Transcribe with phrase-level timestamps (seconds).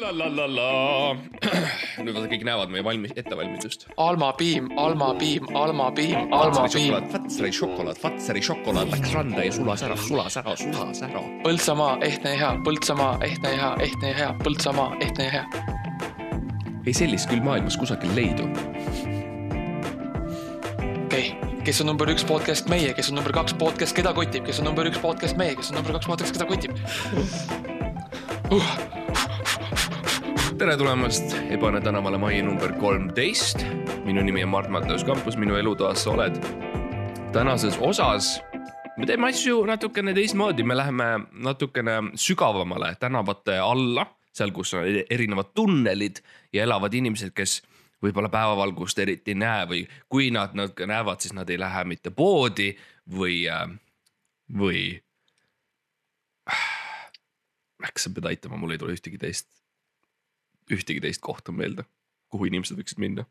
[2.00, 3.82] nüüd vaata kõik näevad meie valmis, ettevalmidust.
[4.00, 9.52] Alma piim, Alma piim, Alma piim, Alma piim, Fatseri šokolaad, Fatseri šokolaad läks randa ja
[9.52, 11.20] sulas ära, sulas ära, sulas ära.
[11.44, 15.44] Põltsamaa, ehtne ja hea, Põltsamaa, ehtne ja hea, ehtne ja hea, Põltsamaa, ehtne ja hea.
[16.86, 18.44] ei, sellist küll maailmas kusagil ei leidu.
[21.04, 24.48] okei okay., kes on number üks podcast, meie, kes on number kaks podcast, keda kotib,
[24.48, 26.72] kes on number üks podcast, meie, kes on number kaks podcast, keda kotib
[28.48, 28.99] uh..
[30.60, 33.62] Tere tulemast Ebane tänavale mai number kolmteist.
[34.04, 36.36] minu nimi on Mart Matteus Kampus, minu elutoas sa oled.
[37.32, 38.42] tänases osas
[38.96, 45.54] me teeme asju natukene teistmoodi, me läheme natukene sügavamale tänavate alla, seal, kus on erinevad
[45.54, 46.20] tunnelid
[46.52, 47.62] ja elavad inimesed, kes
[48.04, 52.10] võib-olla päevavalgust eriti ei näe või kui nad natuke näevad, siis nad ei lähe mitte
[52.10, 52.74] poodi
[53.16, 53.46] või,
[54.58, 54.84] või.
[57.80, 59.48] Max, sa pead aitama, mul ei tule ühtegi teist,
[60.74, 61.86] ühtegi teist kohta meelde,
[62.32, 63.26] kuhu inimesed võiksid minna.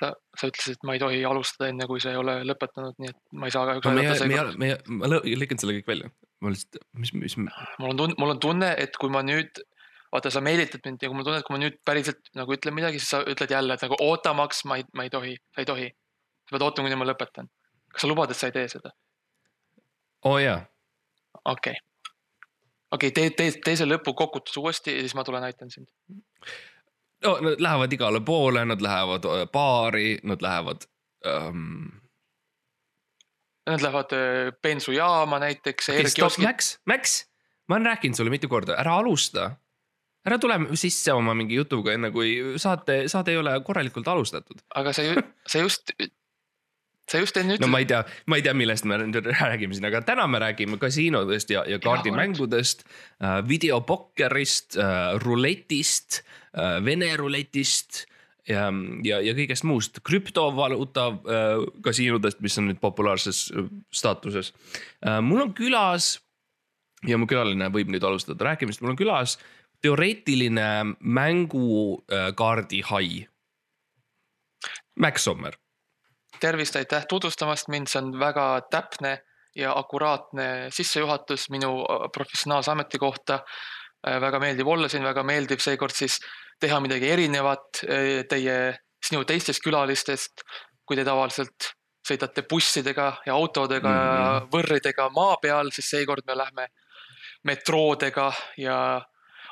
[0.00, 3.12] sa, sa ütlesid, et ma ei tohi alustada enne, kui sa ei ole lõpetanud, nii
[3.12, 3.94] et ma ei saa kahjuks no
[4.28, 6.10] me, me ma lõ- lõikan selle kõik välja.
[6.44, 9.62] ma lihtsalt, mis, mis, mul on tunne, mul on tunne, et kui ma nüüd,
[10.12, 12.76] vaata, sa meelitad mind ja kui mul tunne, et kui ma nüüd päriselt nagu ütlen
[12.76, 15.64] midagi, siis sa ütled jälle, et nagu oota, Max, ma ei, ma ei tohi, sa
[15.64, 15.88] ei tohi.
[16.46, 17.48] sa pead ootama, kuni ma lõpetan.
[17.92, 18.92] kas sa lubad, et sa ei tee seda?
[20.26, 20.60] oo oh, jaa,
[21.44, 21.84] okei okay..
[22.92, 25.88] Okei okay,, tee, tee, tee see lõpukokutus uuesti ja siis ma tulen aitan sind.
[27.24, 30.88] no nad lähevad igale poole, nad lähevad öö, baari, nad lähevad
[31.26, 31.86] um,.
[33.66, 35.88] Nad lähevad öö, bensujaama näiteks.
[35.90, 37.24] Okay, stop, Max, Max,
[37.68, 39.50] ma olen rääkinud sulle mitu korda, ära alusta.
[40.26, 44.62] ära tule sisse oma mingi jutuga, enne kui saate, saade ei ole korralikult alustatud.
[44.74, 45.92] aga sa ju, sa just,
[47.10, 49.76] sa just enne no ütlesid ma ei tea, ma ei tea, millest me nüüd räägime
[49.76, 56.22] siin, aga täna me räägime kasiinodest ja, ja kaardimängudest äh,, videopokkerist äh,, ruletist
[56.56, 58.04] äh,, Vene ruletist
[58.48, 58.68] ja,
[59.06, 61.08] ja, ja kõigest muust, krüptovaluuta
[61.82, 63.48] kasiinodest, mis on nüüd populaarses
[63.90, 64.52] staatuses.
[65.02, 66.12] Mul on külas
[67.06, 69.36] ja mu külaline võib nüüd alustada rääkimist, mul on külas
[69.82, 73.10] teoreetiline mängukaardi hai.
[74.96, 75.58] Max Sommer
[76.40, 79.18] tervist, aitäh tutvustamast mind, see on väga täpne
[79.56, 83.40] ja akuraatne sissejuhatus minu äh, professionaalse ameti kohta.
[84.06, 86.20] väga meeldiv olla siin, väga meeldiv seekord siis
[86.60, 90.44] teha midagi erinevat äh, teie, sinu teistest külalistest,
[90.86, 91.72] kui te tavaliselt
[92.06, 94.20] sõidate bussidega ja autodega mm -hmm.
[94.20, 96.68] ja võrridega maa peal, siis seekord me lähme
[97.44, 98.78] metroodega ja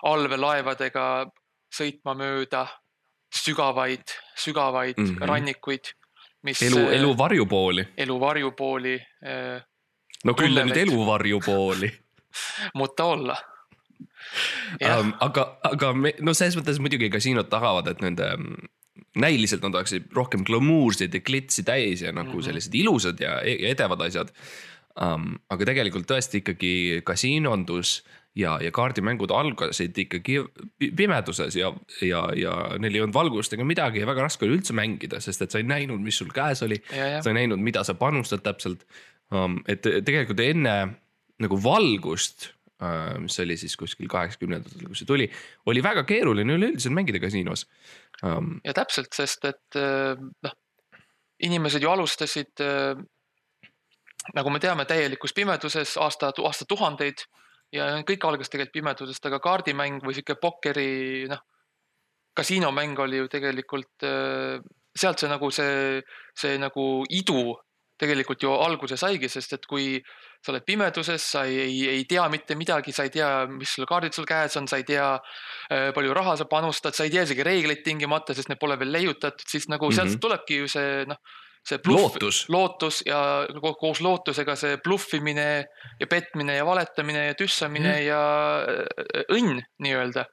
[0.02, 1.26] allveelaevadega
[1.74, 2.66] sõitma mööda
[3.34, 5.14] sügavaid, sügavaid mm Mhm.
[5.14, 5.28] -hmm.
[5.28, 5.84] rannikuid,
[6.44, 8.94] mis elu, äh, elu varjupooli, elu varjupooli
[9.24, 9.64] äh,
[10.24, 11.90] no küll nüüd elu varjupooli
[12.80, 13.36] mutta olla.
[14.82, 18.70] um,, aga, aga me, no selles mõttes muidugi kasiinod tahavad, et nende mm,
[19.22, 22.38] näiliselt nad oleksid rohkem glamuurseid ja klitsi täis ja nagu mm.
[22.38, 22.48] -hmm.
[22.48, 24.32] sellised ilusad ja, ja edevad asjad
[25.00, 25.34] um,.
[25.50, 28.02] aga tegelikult tõesti ikkagi kasiinondus
[28.38, 30.40] ja, ja kaardimängud algasid ikkagi
[30.78, 31.70] pi- pimeduses ja,
[32.02, 35.44] ja, ja neil ei olnud valgust ega midagi ja väga raske oli üldse mängida, sest
[35.44, 38.84] et sa ei näinud, mis sul käes oli sa ei näinud, mida sa panustad täpselt
[39.30, 39.60] um,.
[39.70, 40.74] et tegelikult enne
[41.42, 42.50] nagu valgust
[42.82, 45.30] uh,, mis oli siis kuskil kaheksakümnendatel, kui see tuli,
[45.70, 47.68] oli väga keeruline üleüldiselt mängida kasiinos
[48.22, 48.58] um,.
[48.66, 50.58] ja täpselt, sest et äh, noh,
[51.44, 52.98] inimesed ju alustasid äh,
[54.34, 57.26] nagu me teame, täielikus pimeduses aasta, aastatuhandeid
[57.74, 61.42] ja kõik algas tegelikult pimedusest, aga kaardimäng või sihuke pokkeri, noh,
[62.34, 64.58] kasiinomäng oli ju tegelikult äh,
[64.94, 66.02] sealt see nagu see,
[66.38, 67.54] see nagu idu
[67.98, 70.00] tegelikult ju alguse saigi, sest et kui
[70.42, 73.86] sa oled pimeduses, sa ei, ei, ei tea mitte midagi, sa ei tea, mis sul
[73.88, 75.06] kaardid sul käes on, sa ei tea,
[75.94, 79.46] palju raha sa panustad, sa ei tea isegi reegleid tingimata, sest need pole veel leiutatud,
[79.46, 80.02] siis nagu mm -hmm.
[80.02, 80.10] Mhm.
[80.10, 81.22] sealt tulebki ju see noh,
[81.64, 85.46] see bluff, lootus, lootus ja ko- koos lootusega see bluffimine
[86.00, 88.04] ja petmine ja valetamine ja tüssamine mm.
[88.06, 88.20] ja
[88.68, 90.26] äh, õnn nii-öelda.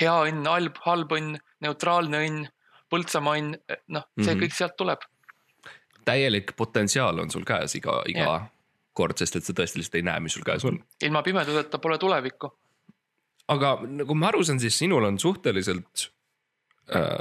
[0.00, 2.48] hea õnn, halb, halb õnn, neutraalne õnn,
[2.92, 3.54] Põltsamaa õnn,
[3.88, 4.40] noh, see Mhm.
[4.42, 5.00] kõik sealt tuleb.
[6.04, 8.42] täielik potentsiaal on sul käes iga, iga Jah.
[8.92, 10.76] kord, sest et sa tõesti lihtsalt ei näe, mis sul käes on.
[11.00, 12.50] ilma pimeduseta pole tulevikku.
[13.48, 16.10] aga nagu ma aru saan, siis sinul on suhteliselt
[16.94, 17.18] äh,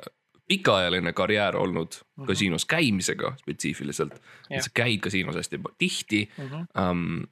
[0.51, 2.27] pikaajaline karjäär olnud Mhm.
[2.27, 4.19] kasiinos käimisega spetsiifiliselt.
[4.50, 4.62] Jah.
[4.65, 6.65] sa käid kasiinos hästi tihti Mm -hmm.
[6.81, 7.24] um,.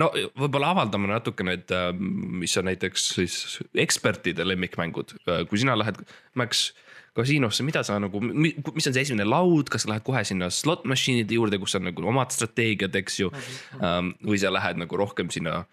[0.00, 1.92] no võib-olla avaldame natukene, et uh,
[2.40, 3.36] mis on näiteks siis
[3.74, 5.14] ekspertide lemmikmängud,
[5.48, 5.96] kui sina lähed,
[6.34, 6.72] Max,
[7.16, 10.84] kasiinosse, mida sa nagu, mis on see esimene laud, kas sa lähed kohe sinna slot
[10.84, 13.84] machine'ide juurde, kus on nagu omad strateegiad, eks ju Mhm.
[13.84, 14.14] um,.
[14.24, 15.64] või sa lähed nagu rohkem sinna äh,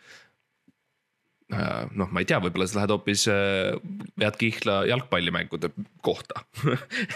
[1.51, 3.75] noh, ma ei tea, võib-olla sa lähed hoopis äh,,
[4.19, 5.72] vead kihla jalgpallimängude
[6.06, 6.44] kohta.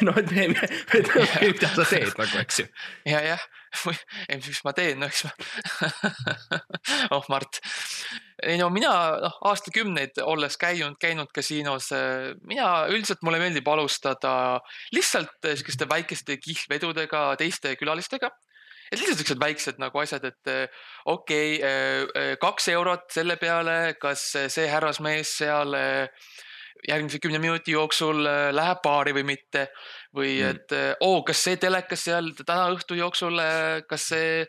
[0.05, 2.67] noh, et me, me, me, mida sa teed nagu, eks ju.
[3.09, 3.45] ja, jah,
[4.27, 5.33] ei mis ma teen, no eks ma.
[7.17, 7.61] oh Mart,
[8.43, 8.93] ei no mina
[9.23, 11.91] noh, aastakümneid olles käinud, käinud kasiinos,
[12.47, 14.33] mina üldiselt mulle meeldib alustada
[14.95, 18.31] lihtsalt sihukeste väikeste kihlvedudega teiste külalistega
[18.91, 24.29] et lihtsalt siuksed väiksed nagu asjad, et eh, okei okay,, kaks eurot selle peale, kas
[24.53, 25.75] see härrasmees seal
[26.87, 28.21] järgmise kümne minuti jooksul
[28.53, 29.67] läheb baari või mitte.
[30.17, 30.49] või Mm.
[30.49, 33.37] et oo, kas see telekas seal täna õhtu jooksul,
[33.89, 34.45] kas see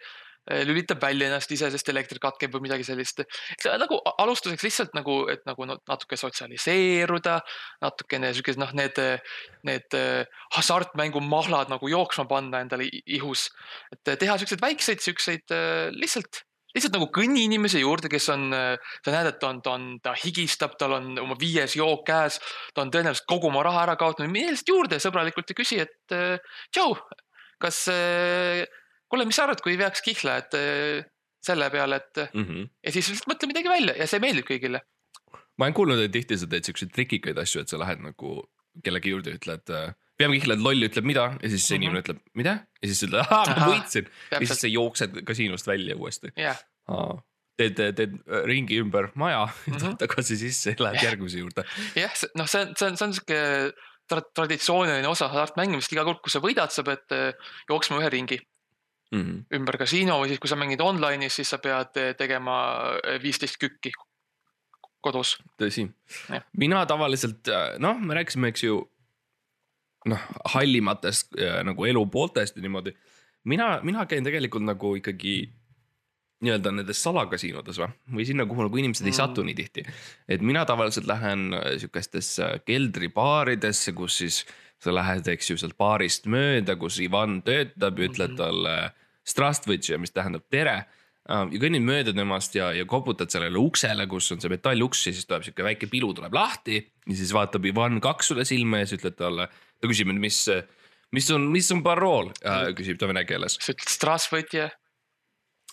[0.48, 3.22] lülitab välja ennast ise, sest elekter katkeb või midagi sellist.
[3.64, 7.38] nagu a- alustuseks lihtsalt nagu, et nagu no- natuke sotsialiseeruda,
[7.84, 8.98] natukene siukesed noh, need,
[9.68, 10.24] need eh,
[10.56, 13.50] hasartmängumahlad nagu jooksma panna endale ihus.
[13.92, 15.52] et eh, teha siukseid väikseid siukseid
[15.94, 16.42] lihtsalt,
[16.74, 20.14] lihtsalt nagu kõnni inimese juurde, kes on, sa näed, et ta on, ta on, ta
[20.16, 22.40] higistab, tal on oma viies jook käes,
[22.74, 26.18] ta on tõenäoliselt kogu oma raha ära kaotanud, mine lihtsalt juurde sõbralikult ja küsi, et
[26.72, 26.92] tšau,
[27.60, 27.86] kas,
[29.10, 31.04] kuule, mis sa arvad, kui veaks kihla, et eh,
[31.44, 32.68] selle peale, et Mm -hmm.
[32.84, 34.80] ja siis lihtsalt mõtle midagi välja ja see meeldib kõigile.
[35.58, 38.44] ma olen kuulnud, et tihti sa teed siukseid trikikaid asju, et sa lähed nagu
[38.84, 41.82] kellegi juurde ja ütled, peame kihla, et loll ütleb mida ja siis see Mhm.
[41.82, 42.52] inimene ütleb, mida?
[42.82, 44.06] ja siis ütled, ahah, ma võitsin.
[44.30, 46.32] ja siis sa jooksed kasiinost välja uuesti.
[46.36, 46.58] jah,
[47.58, 49.74] teed, teed äh, ringi ümber maja mm.
[49.74, 49.96] -hmm.
[49.96, 51.64] tagasi sisse ja lähed järgmise juurde.
[51.96, 53.72] jah, noh, see on, see on, see on sihuke
[54.08, 57.04] tra traditsiooniline osa hasartmängimist, iga kord, kui sa võidad, sa pead
[57.68, 58.38] jooksma ühe ringi
[59.10, 59.56] Mm -hmm.
[59.56, 62.56] ümber kasiino või siis, kui sa mängid online'is, siis sa pead eh, tegema
[63.04, 63.92] eh, viisteist kükki
[65.00, 65.38] kodus.
[65.62, 65.88] tõsi
[66.52, 68.90] mina tavaliselt noh, me rääkisime, eks ju.
[70.08, 70.20] noh,
[70.54, 72.92] hallimatest äh, nagu elupooltest ja niimoodi.
[73.44, 75.52] mina, mina käin tegelikult nagu ikkagi
[76.44, 79.10] nii-öelda nendes salakasiinodes või, või sinna, kuhu nagu inimesed mm.
[79.10, 79.16] ei Mm.
[79.16, 79.84] satu nii tihti.
[80.28, 84.46] et mina tavaliselt lähen äh, sihukestesse keldribaaridesse, kus siis
[84.78, 88.36] sa lähed, eks ju, sealt baarist mööda, kus Ivan töötab ütled Mhm.
[88.36, 88.92] talle
[89.28, 90.84] strastvõtši, mis tähendab tere
[91.28, 95.26] ja kõnnid mööda temast ja, ja koputad sellele uksele, kus on see metalluks ja siis
[95.28, 99.02] tuleb sihuke väike pilu tuleb lahti ja siis vaatab Ivan kaks sulle silma ja siis
[99.02, 99.48] ütled talle,
[99.80, 100.38] ta küsib, et mis,
[101.12, 102.30] mis on, mis on parool,
[102.78, 103.58] küsib ta vene keeles.
[103.60, 104.70] sa ütled Strasvõtje,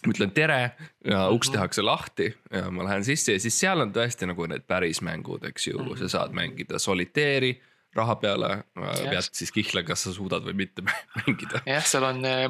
[0.06, 0.60] ma ütlen tere
[1.06, 1.56] ja uks Mhm.
[1.56, 5.46] tehakse lahti ja ma lähen sisse ja siis seal on tõesti nagu need päris mängud,
[5.48, 5.96] eks ju, Mhm.
[6.04, 7.56] sa saad mängida soliteeri
[7.96, 9.10] raha peale, Jah.
[9.12, 10.84] pead siis kihla, kas sa suudad või mitte
[11.22, 11.62] mängida.
[11.66, 12.48] jah, seal on eh,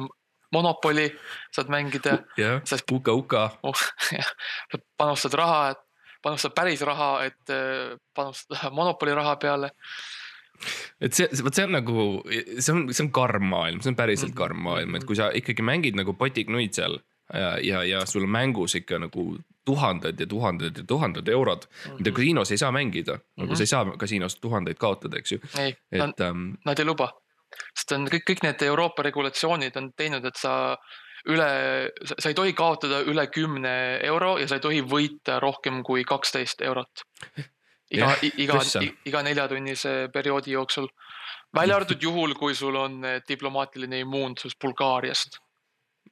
[0.54, 1.08] Monopoli,
[1.54, 2.60] saad mängida, jah
[2.94, 3.80] uka-uka, oh,
[5.00, 5.82] panustad raha, et
[6.22, 9.70] panustad päris raha, et eh, panustada Monopoli raha peale.
[11.02, 12.06] et see, vot see on nagu,
[12.58, 14.38] see on, see on karm maailm, see on päriselt Mhm.
[14.38, 16.98] karm maailm, et kui sa ikkagi mängid nagu potiknuid seal
[17.34, 21.66] ja, ja, ja sul on mängus ikka nagu tuhanded ja tuhanded ja tuhanded eurod,
[21.98, 23.56] mida kasiinos ei saa mängida, nagu Mhm.
[23.56, 27.10] sa ei saa kasiinos tuhandeid kaotada, eks ju, ei, et ähm, nad ei luba,
[27.74, 30.76] sest on kõik, kõik need Euroopa regulatsioonid on teinud, et sa
[31.26, 31.48] üle,
[32.18, 36.62] sa ei tohi kaotada üle kümne euro ja sa ei tohi võita rohkem kui kaksteist
[36.62, 37.02] eurot.
[37.90, 38.60] iga Jah,, iga
[39.06, 40.86] iga neljatunnise perioodi jooksul.
[41.54, 45.38] välja arvatud juhul, kui sul on eh, diplomaatiline immuunsus Bulgaariast.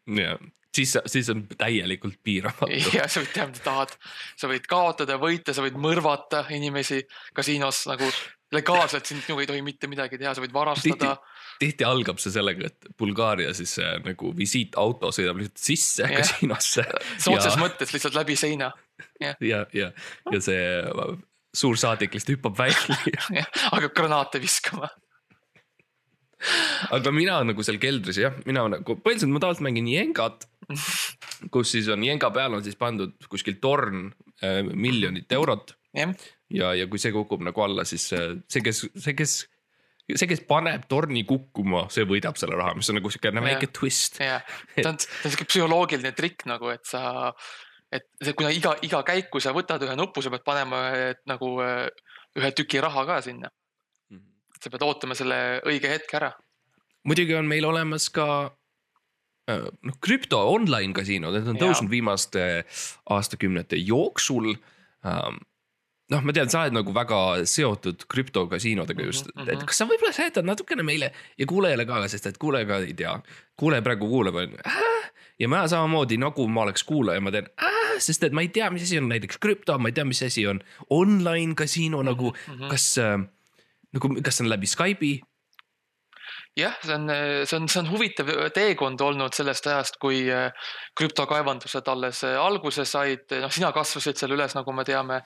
[0.06, 0.38] Ja
[0.74, 2.70] siis, siis on täielikult piiramatu.
[2.98, 3.96] ja sa võid teha, mida tahad.
[4.36, 7.02] sa võid kaotada, võita, sa võid mõrvata inimesi
[7.36, 8.08] kasiinos nagu
[8.54, 11.14] legaalselt, sinuga ei tohi mitte midagi teha, sa võid varastada.
[11.58, 16.20] tihti algab see sellega, et Bulgaaria siis see nagu visiitauto sõidab lihtsalt sisse Jah.
[16.20, 16.84] kasiinosse
[17.34, 18.70] otseses ja, mõttes lihtsalt läbi seina.
[19.24, 19.90] ja, ja,
[20.30, 20.60] ja see
[21.54, 24.90] suursaadik lihtsalt hüppab välja hakkab granaate viskama.
[26.96, 30.46] Aga mina nagu seal keldris jah, mina nagu põhiliselt ma tavaliselt mängin jengat,
[31.54, 34.08] kus siis on jenga peal on siis pandud kuskil torn
[34.42, 36.14] äh, miljonit eurot jah,
[36.52, 39.36] ja, ja kui see kukub nagu alla, siis äh, see, kes, see, kes,
[40.10, 44.20] see, kes paneb torni kukkuma, see võidab selle raha, mis on nagu siukene väike twist.
[44.22, 44.44] jah,
[44.82, 47.32] ta on, ta on siuke psühholoogiline trikk nagu, et sa,
[47.94, 50.86] et kuna iga, iga käiku sa võtad ühe nupu, sa pead panema
[51.30, 51.86] nagu äh,
[52.38, 53.52] ühe tüki raha ka sinna.
[54.64, 56.32] Sa pead ootama selle õige hetke ära.
[57.04, 58.28] muidugi on meil olemas ka
[59.50, 61.66] äh, noh, krüpto online kasiinod, need on Jaa.
[61.68, 62.44] tõusnud viimaste
[63.12, 64.54] aastakümnete jooksul
[65.04, 65.42] ähm,
[66.12, 69.52] noh, ma tean, sa oled nagu väga seotud krüptokasiinodega just mm, Mhm, -hmm.
[69.52, 69.66] et mhm.
[69.70, 73.14] kas sa võib-olla seletad natukene meile ja kuulajale ka, sest et kuulaja ka ei tea.
[73.56, 74.56] kuulaja praegu kuulab, on
[75.40, 77.48] ja ma samamoodi nagu ma oleks kuulaja, ma teen,
[77.98, 80.46] sest et ma ei tea, mis asi on näiteks krüpto, ma ei tea, mis asi
[80.46, 82.68] on online kasiino nagu, Mhm.
[82.70, 83.20] kas äh,
[83.94, 85.14] nagu, kas see on läbi Skype'i
[86.54, 87.08] jah, see on,
[87.46, 90.52] see on, see on huvitav teekond olnud sellest ajast, kui äh,
[90.94, 95.20] krüptokaevandused alles äh, alguse said, noh, sina kasvasid seal üles, nagu me teame.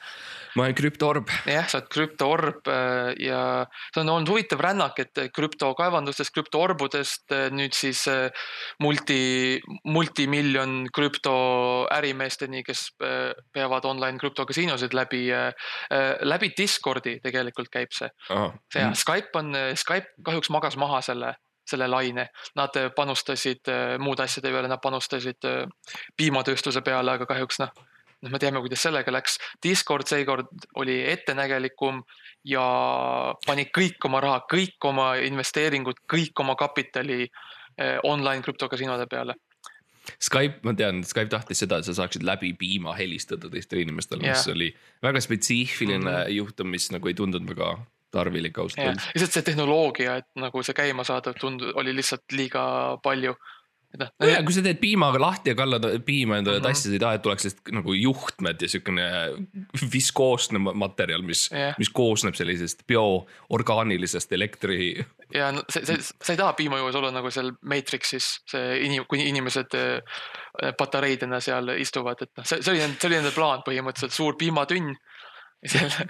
[0.56, 1.28] ma olen krüptoorb.
[1.44, 3.42] jah, sa oled krüptoorb äh, ja
[3.92, 8.06] see on olnud huvitav rännak, et krüptokaevandustest, krüptoorbudest nüüd siis
[8.80, 9.20] multi,
[9.84, 15.26] multimiljon krüptoärimeesteni, kes peavad online krüptokasiinosid läbi,
[16.24, 18.08] läbi Discordi tegelikult käib see.
[18.72, 21.34] see ja Skype on, Skype kahjuks magas maha selle selle,
[21.68, 22.28] selle laine.
[22.56, 25.66] Nad panustasid äh, muude asjade peale, nad panustasid äh,
[26.16, 27.74] piimatööstuse peale, aga kahjuks noh,
[28.22, 29.38] noh, me teame, kuidas sellega läks.
[29.64, 32.02] Discord seekord oli ettenägelikum
[32.48, 32.64] ja
[33.46, 39.38] pani kõik oma raha, kõik oma investeeringud, kõik oma kapitali äh, online krüptokasiinode peale
[40.16, 44.36] Skype, ma tean, Skype tahtis seda, et sa saaksid läbi piima helistada teistele inimestele yeah.,
[44.38, 44.70] mis oli
[45.04, 46.32] väga spetsiifiline mm -hmm.
[46.38, 47.74] juhtum, mis nagu ei tundunud väga
[48.14, 49.12] tarvilik ausalt öeldes.
[49.14, 52.62] lihtsalt see tehnoloogia, et nagu see käima saada, tund-, oli lihtsalt liiga
[53.04, 53.34] palju.
[53.94, 54.10] et noh.
[54.20, 56.68] nojah, kui sa teed piimaga lahti ja kallad piima endale mm -hmm.
[56.68, 59.06] tassi, sa ei taha, et tuleks lihtsalt nagu juhtmed ja siukene
[59.94, 65.06] viskoosne materjal, mis yeah., mis koosneb sellisest bioorgaanilisest elektri.
[65.34, 69.08] ja no see, see, sa ei taha piima juures olla nagu seal Matrixis, see inim-,
[69.08, 73.64] kui inimesed äh, patareidena seal istuvad, et noh, see, see oli, see oli nende plaan
[73.64, 74.96] põhimõtteliselt, suur piimatünn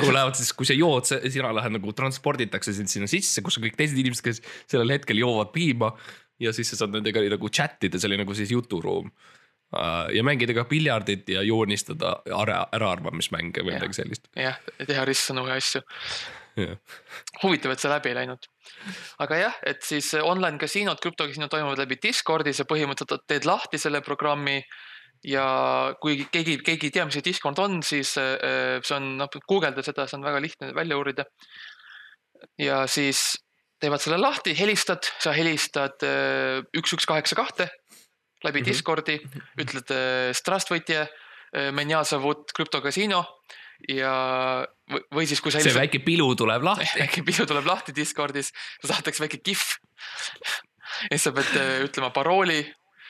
[0.00, 3.64] kuhu lähevad siis, kui sa jood, sina lähed nagu transporditakse sind sinna sisse, kus on
[3.64, 5.94] kõik teised inimesed, kes sellel hetkel joovad piima.
[6.38, 9.08] ja siis sa saad nendega nagu chat ida, see oli nagu siis juturuum.
[9.74, 14.30] Äh, ja mängida ka piljardit ja joonistada ära, äraarvamismänge või midagi sellist.
[14.36, 15.82] jah, teha ristsõnu ja asju.
[17.42, 18.48] huvitav, et see läbi ei läinud.
[19.24, 24.00] aga jah, et siis online kasiinod, krüptokasiinod toimuvad läbi Discordi, sa põhimõtteliselt teed lahti selle
[24.04, 24.62] programmi
[25.26, 25.44] ja
[26.00, 29.82] kui keegi, keegi ei tea, mis see Discord on, siis äh, see on, noh, guugelda
[29.84, 31.26] seda, see on väga lihtne välja uurida.
[32.58, 33.38] ja siis
[33.82, 37.70] teevad selle lahti, helistad, sa helistad äh, üks, üks, kaheksa, kahte
[38.44, 38.68] läbi mm -hmm.
[38.70, 39.16] Discordi,
[39.58, 41.08] ütled äh, Strastvõtje,
[41.72, 43.22] Menja Zavut krüptokasiino
[43.88, 44.12] ja
[45.16, 45.62] või siis, kui sa.
[45.64, 46.84] see väike pilu tuleb lahti.
[47.02, 48.52] väike pilu tuleb lahti Discordis,
[48.84, 49.64] saadetakse väike kihv.
[51.10, 51.56] ja siis sa pead
[51.88, 52.60] ütlema parooli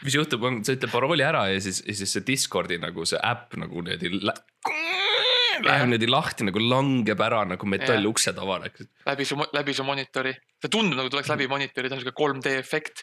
[0.05, 3.19] mis juhtub, on, sa ütled parooli ära ja siis, ja siis see Discordi nagu see
[3.25, 8.87] äpp nagu niimoodi läheb niimoodi lahti nagu langeb ära nagu metalluksed avaneks.
[9.09, 12.55] läbi su, läbi su monitori, see tundub nagu tuleks läbi monitori, ta on siuke 3D
[12.61, 13.03] efekt.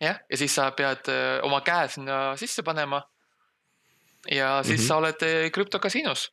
[0.00, 3.02] jah, ja siis sa pead öö, oma käe sinna sisse panema.
[4.30, 4.88] ja siis mm -hmm.
[4.88, 6.30] sa oled krüptokasiinos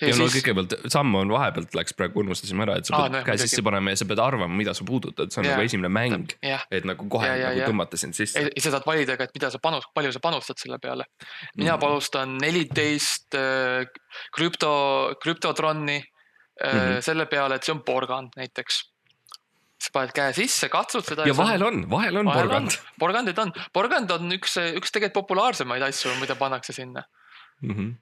[0.00, 0.38] ja, ja no siis...
[0.38, 3.64] kõigepealt samm on vahepealt läks praegu unustasime ära, et sa pead ah, no, käe sisse
[3.66, 5.54] panema ja sa pead arvama, mida sa puudutad, see on ja.
[5.56, 6.34] nagu esimene mäng.
[6.44, 7.70] et nagu kohe ja, ja, nagu ja.
[7.70, 8.44] tõmmata sind sisse.
[8.46, 11.08] ja sa saad valida ka, et mida sa panus, palju sa panustad selle peale.
[11.56, 11.82] mina mm.
[11.82, 13.88] panustan neliteist äh,
[14.34, 14.72] krüpto,
[15.22, 17.02] krüptotronni mm -hmm.
[17.04, 18.82] selle peale, et see on porgand näiteks
[19.78, 21.26] sa paned käe sisse, katsud seda.
[21.26, 22.78] ja vahel on, vahel on vahel porgand.
[22.98, 27.02] porgandid on, porgand on üks, üks tegelikult populaarsemaid asju, mida pannakse sinna
[27.62, 27.74] mm.
[27.74, 27.96] -hmm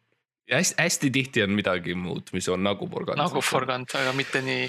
[0.51, 3.19] ja hästi, hästi tihti on midagi muud, mis on nagu porgand.
[3.21, 4.67] nagu porgand, aga mitte nii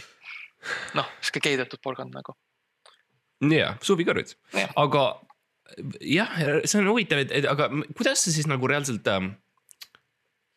[0.98, 2.36] noh, sihuke keedetud porgand nagu.
[3.54, 4.34] ja, suvikarjud,
[4.76, 5.04] aga
[6.02, 9.34] jah, see on huvitav, et, et aga kuidas see siis nagu reaalselt ähm,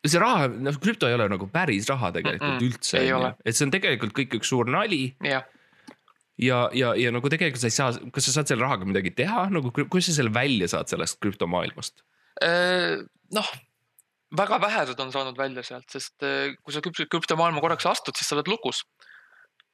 [0.07, 3.67] see raha, noh krüpto ei ole nagu päris raha tegelikult mm -mm, üldse, et see
[3.67, 5.15] on tegelikult kõik üks suur nali.
[5.21, 5.43] ja,
[6.37, 9.49] ja, ja, ja nagu tegelikult sa ei saa, kas sa saad selle rahaga midagi teha,
[9.53, 12.01] nagu kuidas sa selle välja saad sellest krüptomaailmast?
[12.41, 13.51] Äh, noh
[14.37, 18.37] väga vähesed on saanud välja sealt, sest eh, kui sa krüptomaailma korraks astud, siis sa
[18.37, 18.83] oled lukus.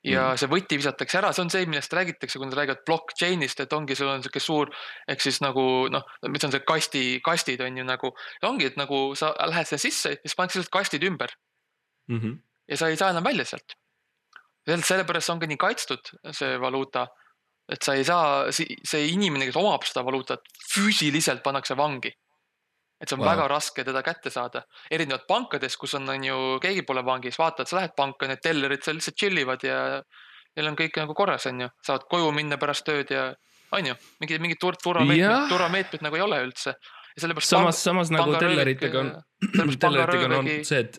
[0.07, 0.39] ja mm.
[0.39, 3.95] see võti visatakse ära, see on see, millest räägitakse, kui nad räägivad blockchain'ist, et ongi,
[3.97, 4.69] sul on sihuke suur,
[5.09, 8.13] ehk siis nagu noh, mis on see kasti, kastid on ju nagu.
[8.45, 11.33] ongi, et nagu sa lähed sinna sisse ja siis pannakse lihtsalt kastid ümber
[12.07, 12.19] mm.
[12.19, 12.37] -hmm.
[12.69, 13.75] ja sa ei saa enam välja sealt.
[14.67, 17.07] sellepärast ongi nii kaitstud see valuuta,
[17.69, 22.13] et sa ei saa, see inimene, kes omab seda valuutat, füüsiliselt pannakse vangi
[23.01, 23.29] et see on wow.
[23.29, 24.63] väga raske teda kätte saada.
[24.91, 28.81] erinevalt pankades, kus on, on ju, keegi pole vangis, vaatad, sa lähed panka, need tellerid
[28.85, 29.77] seal lihtsalt chill ivad ja
[30.57, 33.23] neil on kõik nagu korras, on ju, saavad koju minna pärast tööd ja
[33.77, 36.71] on ju, mingi, mingid tur-, turvameetmed, turvameetmed nagu ei ole üldse.
[37.13, 37.53] ja sellepärast.
[37.53, 39.09] samas, samas nagu telleritega on,
[39.85, 40.93] telleritega on olnud see, et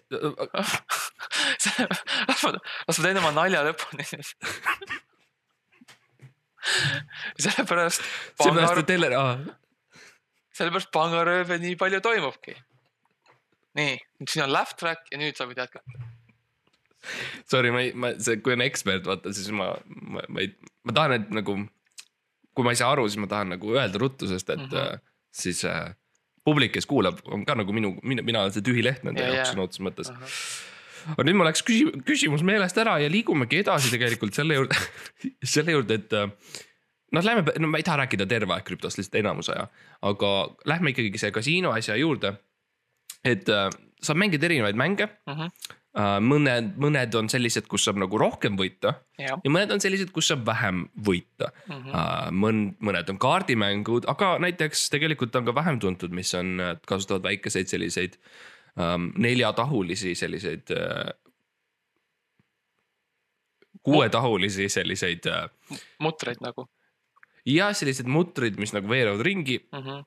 [2.31, 4.28] las ma, las ma teen oma nalja lõpuni siis
[7.49, 8.00] sellepärast.
[8.38, 9.35] seepärast, et teller, aa
[10.58, 12.56] sellepärast pangarööve nii palju toimubki.
[13.78, 16.06] nii, nüüd siin on laugh track ja nüüd sa võid jätkata.
[17.48, 20.50] Sorry, ma ei, ma see, kui on ekspert, vaata siis ma, ma, ma ei,
[20.88, 21.60] ma tahan, et nagu.
[22.58, 25.02] kui ma ei saa aru, siis ma tahan nagu öelda ruttu, sest et mm -hmm.
[25.30, 25.94] siis äh,
[26.48, 29.28] publik, kes kuulab, on ka nagu minu, mina, mina olen see tühi leht nende ja,
[29.36, 30.16] jaoks sõna otseses mõttes uh.
[30.16, 31.12] -huh.
[31.14, 34.80] aga nüüd mul läks küsimus, küsimus meelest ära ja liigumegi edasi tegelikult selle juurde
[35.54, 36.26] selle juurde, et äh,
[37.12, 39.68] noh, lähme, no ma ei taha rääkida terve aeg krüptost, lihtsalt enamus aja,
[40.02, 40.32] aga
[40.68, 42.36] lähme ikkagi see kasiino asja juurde.
[43.24, 43.68] et äh,
[44.02, 45.48] saab mängida erinevaid mänge Mhm.
[45.98, 50.12] äh,, mõned, mõned on sellised, kus saab nagu rohkem võita jah, ja mõned on sellised,
[50.14, 51.88] kus saab vähem võita Mhm.
[51.90, 52.28] uh,.
[52.30, 57.66] mõn-, mõned on kaardimängud, aga näiteks tegelikult on ka vähem tuntud, mis on, kasutavad väikeseid
[57.68, 58.16] selliseid
[58.76, 61.10] um, neljatahulisi selliseid uh,.
[63.82, 65.50] kuuetahulisi selliseid uh,
[66.02, 66.68] mutreid nagu
[67.49, 69.78] ja sellised mutrid, mis nagu veerevad ringi mm.
[69.78, 70.05] -hmm.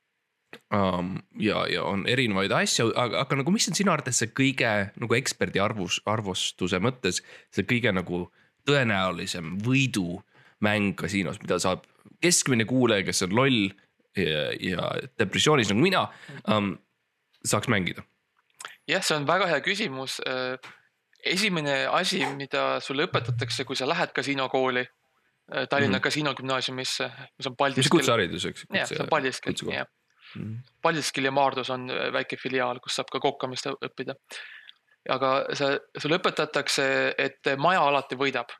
[0.78, 1.14] um,.
[1.40, 5.18] ja, ja on erinevaid asju, aga, aga nagu, mis on sinu arvates see kõige nagu
[5.18, 7.22] eksperdi arvus, arvustuse mõttes
[7.52, 8.28] see kõige nagu
[8.70, 11.88] tõenäolisem võidumäng kasiinos, mida saab
[12.22, 13.72] keskmine kuulaja, kes on loll
[14.18, 16.08] ja, ja depressioonis nagu mina
[16.46, 16.76] um,,
[17.46, 18.04] saaks mängida.
[18.88, 20.22] jah, see on väga hea küsimus.
[21.26, 24.86] esimene asi, mida sulle õpetatakse, kui sa lähed kasiinokooli,
[25.70, 27.92] Tallinna mm kasiinogümnaasiumisse, mis on mis Paldiskil.
[27.98, 28.66] kutseharidus, eks?
[28.72, 29.90] jah, see on Paldiskil, jah.
[30.36, 30.56] Mhm.
[30.82, 34.16] Paldiskil ja Maardus on äh, väike filiaal, kus saab ka kokkamist õppida.
[35.10, 36.84] aga see, sulle õpetatakse,
[37.18, 38.54] et maja alati võidab.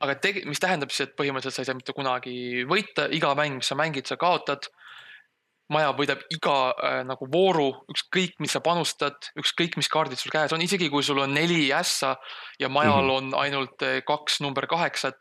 [0.00, 3.60] aga tegi-, mis tähendab siis, et põhimõtteliselt sa ei saa mitte kunagi võita, iga mäng,
[3.60, 4.70] mis sa mängid, sa kaotad.
[5.70, 10.52] Maja võidab iga äh, nagu vooru, ükskõik, mis sa panustad, ükskõik, mis kaardid sul käes
[10.52, 12.16] on, isegi kui sul on neli ässa
[12.58, 13.10] ja majal Mhm.
[13.16, 15.18] on ainult äh, kaks number kaheksat,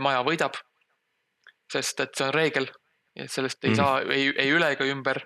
[0.00, 0.58] maja võidab.
[1.72, 2.66] sest et see on reegel,
[3.26, 3.72] sellest ei Mhm.
[3.72, 3.76] mm.
[3.76, 5.22] saa ei, ei üle ega ümber.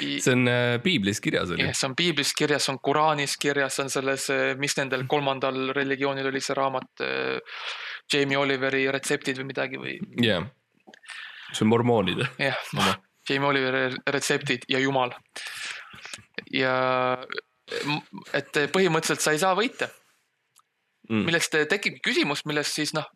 [0.00, 3.36] see on äh, piiblis kirjas on ju jah, see on piiblis kirjas, see on Koraanis
[3.40, 4.26] kirjas, see on selles,
[4.58, 7.04] mis nendel kolmandal religioonil oli see raamat.
[8.12, 10.44] Jamie Oliveri retseptid või midagi või jah.
[11.52, 12.26] see on mormoonide.
[12.38, 12.96] jah Oma.,
[13.28, 15.14] Jamie Oliveri retseptid ja Jumal.
[16.52, 16.74] ja
[18.36, 19.88] et põhimõtteliselt sa ei saa võita,
[21.06, 21.26] Mm.
[21.28, 23.06] millest tekib küsimus, millest siis noh,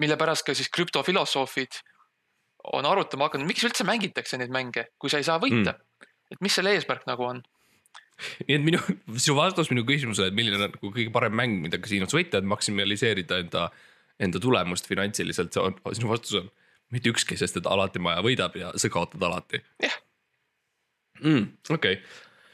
[0.00, 1.78] mille pärast ka siis krüptofilosoofid
[2.76, 6.10] on arutama hakanud, miks üldse mängitakse neid mänge, kui sa ei saa võita mm..
[6.34, 7.40] et mis selle eesmärk nagu on?
[8.42, 8.80] nii et minu,
[9.16, 12.48] sinu vastus minu küsimusele, et milline on nagu kõige parem mäng, mida kasiinos võita, et
[12.48, 13.66] maksimaliseerida enda,
[14.20, 16.52] enda tulemust finantsiliselt, see on, sinu vastus on
[16.94, 19.96] mitte ükski, sest et alati maja võidab ja sa kaotad alati Jah.
[21.20, 21.46] mm,.
[21.70, 22.02] okei okay.,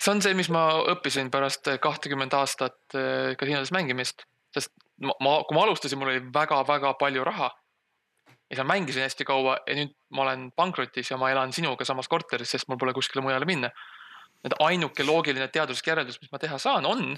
[0.02, 5.34] see on see, mis ma õppisin pärast kahtekümmend aastat äh, kasiinodes mängimist, sest ma, ma,
[5.46, 7.50] kui ma alustasin, mul oli väga-väga palju raha.
[8.50, 12.08] ja ma mängisin hästi kaua ja nüüd ma olen pankrotis ja ma elan sinuga samas
[12.08, 13.70] korteris, sest mul pole kuskile mujale minna.
[14.44, 17.12] et ainuke loogiline teaduslik järeldus, mis ma teha saan, on,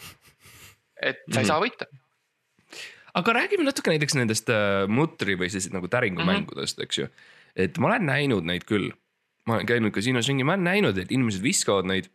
[1.01, 1.49] et sa ei Mhm.
[1.49, 1.87] saa võita.
[3.15, 6.89] Aga räägime natuke näiteks nendest äh, mutri või siis nagu täringumängudest mm, -hmm.
[6.89, 7.09] eks ju.
[7.57, 8.91] et ma olen näinud neid küll,
[9.47, 12.11] ma olen käinud kasiinos ringi, ma olen näinud, et inimesed viskavad neid.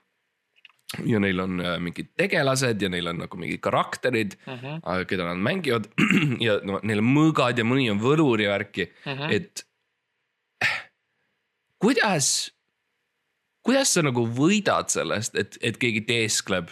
[1.06, 4.82] ja neil on äh, mingid tegelased ja neil on nagu mingid karakterid Mm -hmm.
[4.90, 5.86] äh, keda nad mängivad
[6.48, 9.34] ja no neil on mõõgad ja mõni on võlur ja värki Mm mm, -hmm.
[9.36, 9.70] et
[11.80, 12.52] kuidas,
[13.66, 16.72] kuidas sa nagu võidad sellest, et, et keegi teeskleb,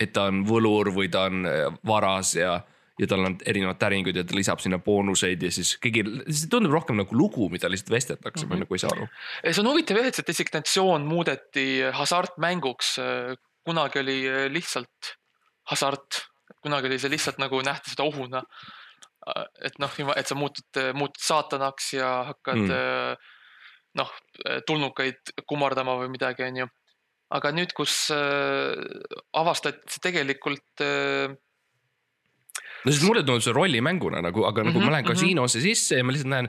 [0.00, 2.60] et ta on võlur või ta on äh, varas ja,
[3.00, 6.74] ja tal on erinevad täringud ja ta lisab sinna boonuseid ja siis keegi, see tundub
[6.76, 8.50] rohkem nagu lugu, mida lihtsalt vesteldakse mm, -hmm.
[8.50, 8.64] ma Mhm.
[8.66, 9.06] nagu ei saa aru.
[9.54, 11.66] see on huvitav jah, et see designatsioon muudeti
[12.00, 12.96] hasartmänguks.
[13.64, 14.18] kunagi oli
[14.52, 15.14] lihtsalt
[15.70, 16.26] hasart,
[16.62, 18.42] kunagi oli see lihtsalt nagu nähti seda ohuna.
[19.64, 23.16] et noh, et sa muutud, muutud saatanaks ja hakkad Mm.
[23.94, 24.10] noh,
[24.66, 26.66] tulnukaid kummardama või midagi, onju.
[27.30, 28.10] aga nüüd, kus
[29.34, 30.80] avastati see tegelikult
[32.84, 35.12] no sest mulle tundub see rollimänguna nagu, aga nagu mm -hmm, Mhm, ma lähen mhm.
[35.12, 36.48] kasiinosse sisse ja ma lihtsalt näen.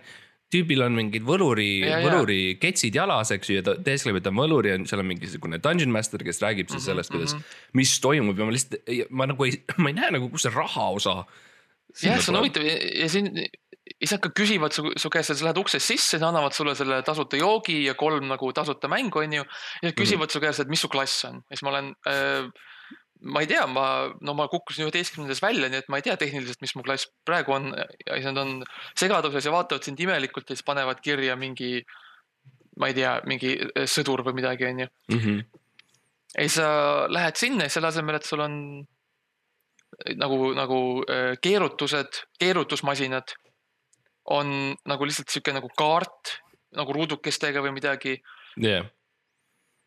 [0.52, 2.10] tüübil on mingid võluri, Ja, ja.
[2.10, 5.08] võluri ketsid jalas, eks ju, ja ta teeskleb, et ta on võlur ja seal on
[5.08, 9.10] mingisugune dungeon master, kes räägib siis Mhm, sellest, kuidas mhm., mis toimub ja ma lihtsalt,
[9.10, 11.26] ma nagu ei, ma ei näe nagu, kus see raha osa.
[12.04, 13.32] jah, see on huvitav ja ja siin,
[14.00, 17.38] siis nad ka küsivad su, su käest, sa lähed uksest sisse, annavad sulle selle tasuta
[17.38, 19.44] joogi ja kolm nagu tasuta mängu, onju.
[19.82, 20.34] ja nad küsivad mm -hmm.
[20.34, 22.52] su käest, et mis su klass on ja siis ma olen äh,,
[23.22, 23.86] ma ei tea, ma,
[24.26, 27.54] no ma kukkusin üheteistkümnendas välja, nii et ma ei tea tehniliselt, mis mu klass praegu
[27.54, 28.54] on ja siis nad on
[28.98, 31.84] segaduses ja vaatavad sind imelikult ja siis panevad kirja mingi,
[32.82, 34.90] ma ei tea, mingi äh, sõdur või midagi, onju.
[35.14, 35.44] Mhm.
[36.34, 36.72] ja siis sa
[37.12, 38.58] lähed sinna ja selle asemel, et sul on
[40.18, 43.36] nagu, nagu äh, keerutused, keerutusmasinad
[44.32, 46.38] on nagu lihtsalt sihuke nagu kaart
[46.78, 48.18] nagu ruudukestega või midagi.
[48.58, 48.88] jah.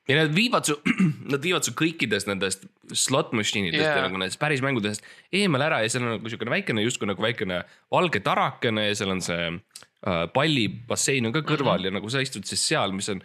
[0.09, 0.77] Ja nad viivad su,
[1.33, 4.01] nad viivad su kõikidest nendest slot machine idest yeah.
[4.01, 7.25] Ja nagu nendest päris mängudest eemale ära ja seal on nagu siukene väikene, justkui nagu
[7.25, 7.63] väikene
[7.93, 11.95] valge tarakene ja seal on see äh, pallibassein on ka kõrval mm -hmm.
[11.95, 13.25] ja nagu sa istud siis seal, mis on.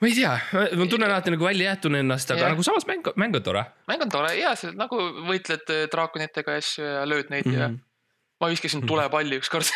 [0.00, 0.38] ma ei tea,
[0.78, 2.50] ma tunnen alati nagu välja jäetuna ennast, aga Jah.
[2.54, 4.96] nagu samas mäng, mäng on tore mäng on tore ja see nagu
[5.28, 7.60] võitled draakonitega ja asju ja lööd neid mm -hmm.
[7.60, 7.89] ja Mhm.
[8.40, 9.68] Ma viskasin tulepalli ükskord.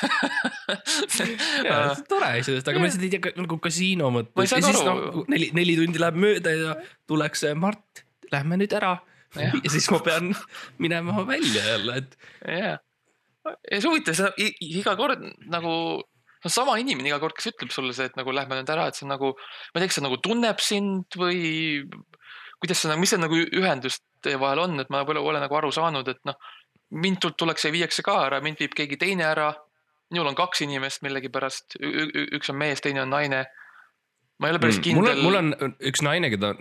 [2.08, 4.52] Tore iseenesest, aga ma lihtsalt ei tea nagu kasiino mõttes.
[4.54, 6.74] Ja siis noh, neli, neli tundi läheb mööda ja
[7.10, 8.96] tuleks Mart, lähme nüüd ära.
[9.34, 10.30] Ja siis ma pean
[10.78, 12.12] minema välja jälle, et
[12.46, 12.76] jah,
[13.66, 15.72] ja see huvitav, i- iga kord nagu,
[16.44, 18.94] on sama inimene iga kord, kes ütleb sulle see, et nagu lähme nüüd ära, et
[18.94, 21.40] see on nagu, ma ei tea, kas see nagu tunneb sind või
[22.62, 25.72] kuidas see, mis see nagu ühendus teie vahel on, et ma pole, pole nagu aru
[25.74, 26.38] saanud, et noh,
[26.94, 29.52] mind tult- tullakse ja viiakse ka ära, mind viib keegi teine ära.
[30.14, 33.44] minul on kaks inimest millegipärast, üks on mees, teine on naine.
[34.38, 35.34] ma ei ole päris Mm, mul kindel on, mul
[35.68, 36.52] on üks naine, keda,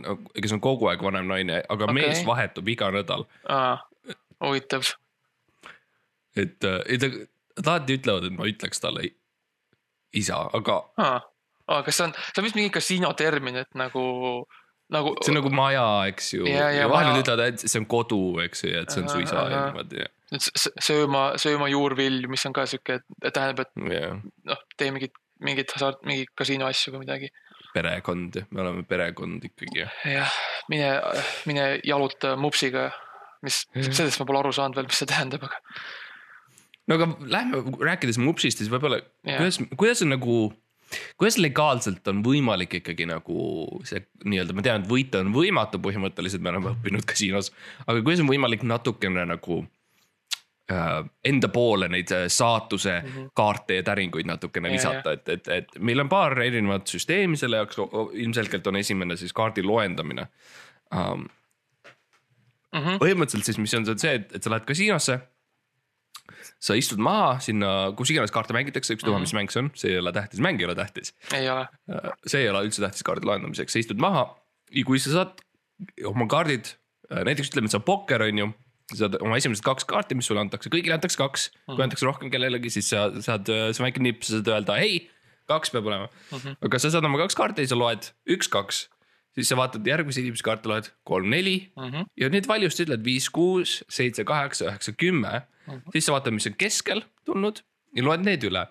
[0.42, 1.94] kes on kogu aeg vanem naine, aga okay.
[1.94, 3.26] mees vahetub iga nädal.
[3.50, 3.78] Aa,
[4.46, 4.88] huvitav,
[6.36, 9.10] et, et ta- alati ütlevad, et ma ütleks talle
[10.14, 10.80] isa, aga
[11.86, 14.04] kas see on, see on vist mingi kasiino termin, et nagu,
[14.94, 15.14] nagu.
[15.24, 16.46] see on nagu maja, eks ju.
[16.50, 19.10] Ja, ja ja vahel nad ütlevad, et see on kodu, eks ju, et see on
[19.10, 20.04] su isa ja niimoodi.
[20.06, 24.20] s- sööma, sööma juurvilju, mis on ka sihuke, tähendab, et jah,
[24.50, 27.32] noh, tee mingit, mingit hasart, mingi kasiino asju või midagi.
[27.74, 29.88] perekond, me oleme perekond ikkagi.
[30.14, 30.94] jah, mine,
[31.50, 32.92] mine jaluta mupsiga,
[33.44, 33.92] mis, Jah.
[33.92, 35.60] sellest ma pole aru saanud veel, mis see tähendab, aga
[36.88, 39.40] no aga lähme rääkides mupsist, siis võib-olla Jah.
[39.40, 40.38] kuidas, kuidas on nagu,
[41.20, 43.38] kuidas legaalselt on võimalik ikkagi nagu
[43.88, 47.52] see nii-öelda, ma tean, et võita on võimatu põhimõtteliselt, me oleme õppinud kasiinos.
[47.86, 49.64] aga kuidas on võimalik natukene nagu
[51.28, 53.30] enda poole neid äh, saatuse mm -hmm.
[53.36, 57.60] kaarte ja täringuid natukene Ja, visata, et, et, et meil on paar erinevat süsteemi selle
[57.60, 57.78] jaoks,
[58.14, 60.28] ilmselgelt on esimene siis kaardi loendamine
[60.96, 61.28] um,.
[62.74, 62.98] mm -hmm.
[62.98, 65.20] põhimõtteliselt siis, mis on see, et, et sa lähed kasiinosse.
[66.60, 70.00] sa istud maha sinna, kus iganes kaarte mängitakse, ükstapuha, mis mäng see on, see ei
[70.00, 71.16] ole tähtis, mäng ei ole tähtis.
[71.34, 71.68] ei ole,
[72.28, 74.40] see ei ole üldse tähtis kaardi lahendamiseks, sa istud maha
[74.72, 75.44] ja kui sa saad
[76.06, 76.66] oma kaardid,
[77.10, 78.54] näiteks ütleme, et sa pokker on ju.
[78.92, 82.32] Sa saad oma esimesed kaks kaarti, mis sulle antakse, kõigile antakse kaks, kui antakse rohkem
[82.34, 85.06] kellelegi, siis sa saad, see on väike nipp, sa saad öelda hei,
[85.50, 86.38] kaks peab olema mm.
[86.38, 86.60] -hmm.
[86.68, 88.88] aga sa saad oma kaks kaarti ja sa loed üks-kaks,
[89.36, 91.90] siis sa vaatad järgmise inimese kaarte, loed kolm-neli mm.
[91.90, 92.06] -hmm.
[92.18, 95.42] ja nüüd valjust ütled viis, kuus, seitse, kaheksa, üheksa, kümme,
[95.92, 97.64] siis sa vaatad, mis on keskel tulnud
[97.96, 98.66] ja loed need üle.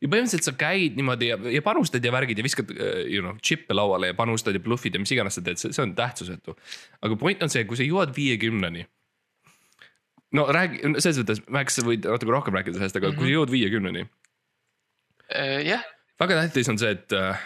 [0.00, 3.36] ja põhimõtteliselt sa käid niimoodi ja, ja panustad ja värgid ja viskad äh, you know,
[3.38, 6.56] džippe lauale ja panustad ja bluffid ja mis iganes sa teed, see on tähtsusetu.
[7.02, 8.86] aga point on see, kui sa jõuad viiekümneni.
[10.36, 13.20] No räägi, selles mõttes, Max, sa võid natuke rohkem rääkida sellest, aga mm -hmm.
[13.20, 14.06] kui sa jõuad viiekümneni,
[15.66, 15.84] jah,
[16.20, 17.44] väga tähtis on see, et äh,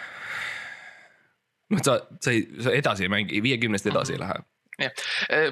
[1.73, 4.41] noh, sa, sa ei, sa edasi ei mängi, viiekümnest edasi ei lähe.
[4.81, 5.03] Jah,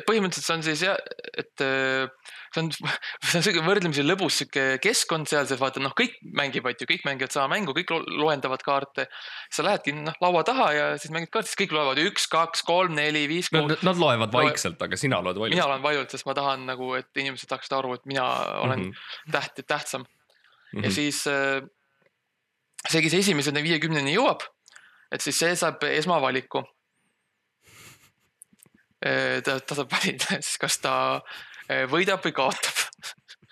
[0.08, 1.00] põhimõtteliselt see on siis jah,
[1.38, 2.70] et äh, see on,
[3.30, 7.06] see on siuke võrdlemisi lõbus sihuke keskkond seal, sa vaatad, noh, kõik mängivad ju, kõik
[7.08, 9.08] mängivad sama mängu, kõik lo- loendavad kaarte.
[9.54, 12.96] sa lähedki noh laua taha ja siis mängid kaarti, siis kõik loevad üks, kaks, kolm,
[12.98, 13.52] neli, viis.
[13.54, 15.66] Nad loevad Loe- vaikselt, aga sina loed mina valjult.
[15.70, 18.26] olen valjult, sest ma tahan nagu, et inimesed saaksid aru, et mina
[18.64, 18.92] olen mm.
[18.94, 19.32] -hmm.
[19.36, 20.08] täht, tähtsam mm.
[20.08, 20.84] -hmm.
[20.84, 20.96] ja Mhm.
[20.96, 21.62] siis äh,
[22.88, 24.44] see, kes esimesena viiekümneni jõuab,
[25.12, 26.64] et siis see saab esmavaliku.
[29.46, 31.49] ta, ta saab valida siis, kas ta äh,
[31.92, 32.86] võidab või kaotab.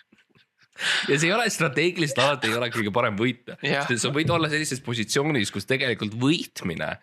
[1.10, 3.58] ja see ei ole strateegiliselt alati ei ole kõige parem võita
[3.98, 6.94] sa võid olla sellises positsioonis, kus tegelikult võitmine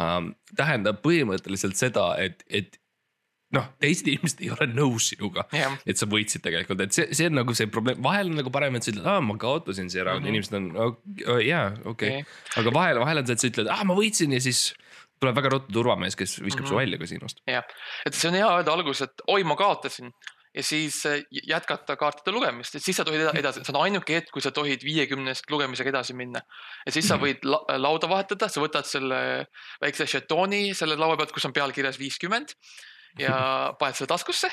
[0.00, 2.78] ähm, tähendab põhimõtteliselt seda, et, et
[3.54, 7.28] noh, teised inimesed ei ole nõus sinuga, jah, et sa võitsid tegelikult, et see, see
[7.30, 10.02] on nagu see probleem, vahel on nagu parem, et sa ütled, aa, ma kaotasin see
[10.02, 10.26] round mm.
[10.26, 10.32] -hmm.
[10.32, 10.70] inimesed on
[11.34, 12.22] oh,, jaa, okei
[12.60, 14.68] aga vahel, vahel on see, et sa ütled, aa, ma võitsin ja siis
[15.22, 16.68] tuleb väga ruttu turvamees, kes viskab mm -hmm.
[16.68, 16.80] su Mhm.
[16.82, 17.42] välja kasiinost.
[17.46, 17.64] jah,
[18.06, 20.12] et see on hea öelda alguses, et oi, ma kaotasin
[20.54, 24.14] ja siis äh, jätkata kaartide lugemist, et siis sa tohid eda- edasi, see on ainuke
[24.14, 26.40] hetk, kui sa tohid viiekümnest lugemisega edasi minna.
[26.86, 27.24] ja siis sa Mhm.
[27.24, 29.46] võid la lauda vahetada, sa võtad selle
[29.82, 32.54] väikse žetooni selle laua pealt, kus on peal kirjas viiskümmend
[33.18, 33.34] ja
[33.80, 34.50] paned selle taskusse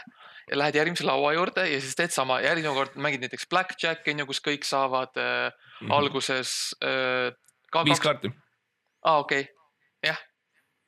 [0.49, 4.19] ja lähed järgmise laua juurde ja siis teed sama, järgmine kord mängid näiteks blackjack on
[4.19, 5.51] ju, kus kõik saavad äh,
[5.89, 7.31] alguses äh,
[7.71, 7.87] ka Mhm.
[7.89, 8.31] viis kaarti.
[9.05, 9.53] aa okei okay.,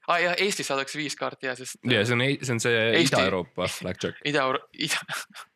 [0.08, 0.20] ah,.
[0.22, 1.80] jah, Eestis saadakse viis kaarti ja sest.
[1.90, 5.02] ja see on, see on see Eesti- Ida-Euroopa blackjack, Ida, Ida,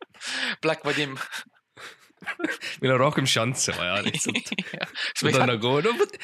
[0.63, 1.17] Black Vadim.
[2.81, 4.49] meil on rohkem šansse vaja lihtsalt.
[5.27, 6.15] Nad on nagu, no vot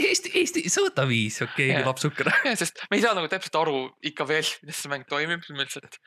[0.00, 2.56] Eesti, Eesti, võta viis, okei okay,, lapsukene.
[2.58, 5.66] sest me ei saa nagu täpselt aru ikka veel, kuidas see mäng toimib, siis me
[5.66, 6.00] lihtsalt.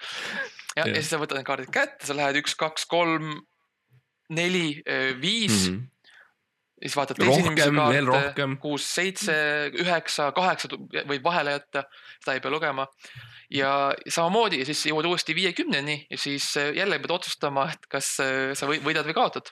[0.75, 3.37] ja, ja siis sa võtad need kaardid kätte, sa lähed üks, kaks, kolm,
[4.33, 4.81] neli,
[5.21, 5.77] viis mm.
[5.77, 5.87] -hmm.
[6.81, 9.35] Siis vaatad teise inimese kaarte kuus, seitse,
[9.81, 10.69] üheksa, kaheksa
[11.09, 11.83] võib vahele jätta,
[12.21, 12.87] seda ei pea lugema.
[13.53, 13.71] ja
[14.07, 18.51] samamoodi ja siis jõuad uuesti viiekümneni ja siis äh, jälle pead otsustama, et kas äh,
[18.53, 19.51] sa või- võidad või kaotad.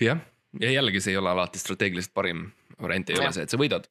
[0.00, 0.20] jah,
[0.60, 2.48] ja jällegi see ei ole alati strateegiliselt parim
[2.80, 3.34] variant ei ole Jah.
[3.34, 3.88] see, et sa võidad.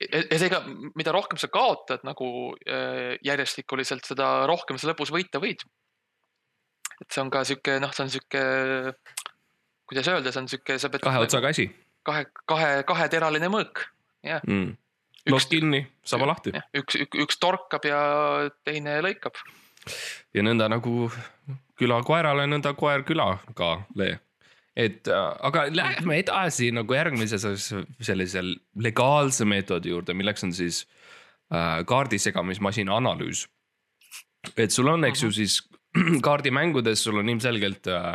[0.00, 0.62] ja ja seega,
[0.96, 5.62] mida rohkem sa kaotad nagu äh, järjestikuliselt, seda rohkem sa lõpus võita võid.
[7.00, 8.42] et see on ka sihuke, noh, see on sihuke,
[9.88, 11.04] kuidas öelda, see on sihuke, sa pead.
[11.04, 11.68] kahe otsaga asi
[12.06, 13.84] kahe, kahe, kaheteraline mõõk,
[14.26, 14.42] jah.
[14.46, 14.76] mm..
[15.30, 18.00] nokk kinni, saba lahti üks, üks, üks torkab ja
[18.66, 19.38] teine lõikab.
[20.34, 21.10] ja nõnda nagu
[21.80, 24.10] küla koerale, nõnda koer külagale.
[24.76, 30.84] et äh, aga lähme edasi nagu järgmise sellise- legaalse meetodi juurde, milleks on siis
[31.52, 33.46] äh, kaardisegamismasina analüüs.
[34.56, 35.60] et sul on, eks ju siis
[36.26, 38.14] kaardimängudes, sul on ilmselgelt äh,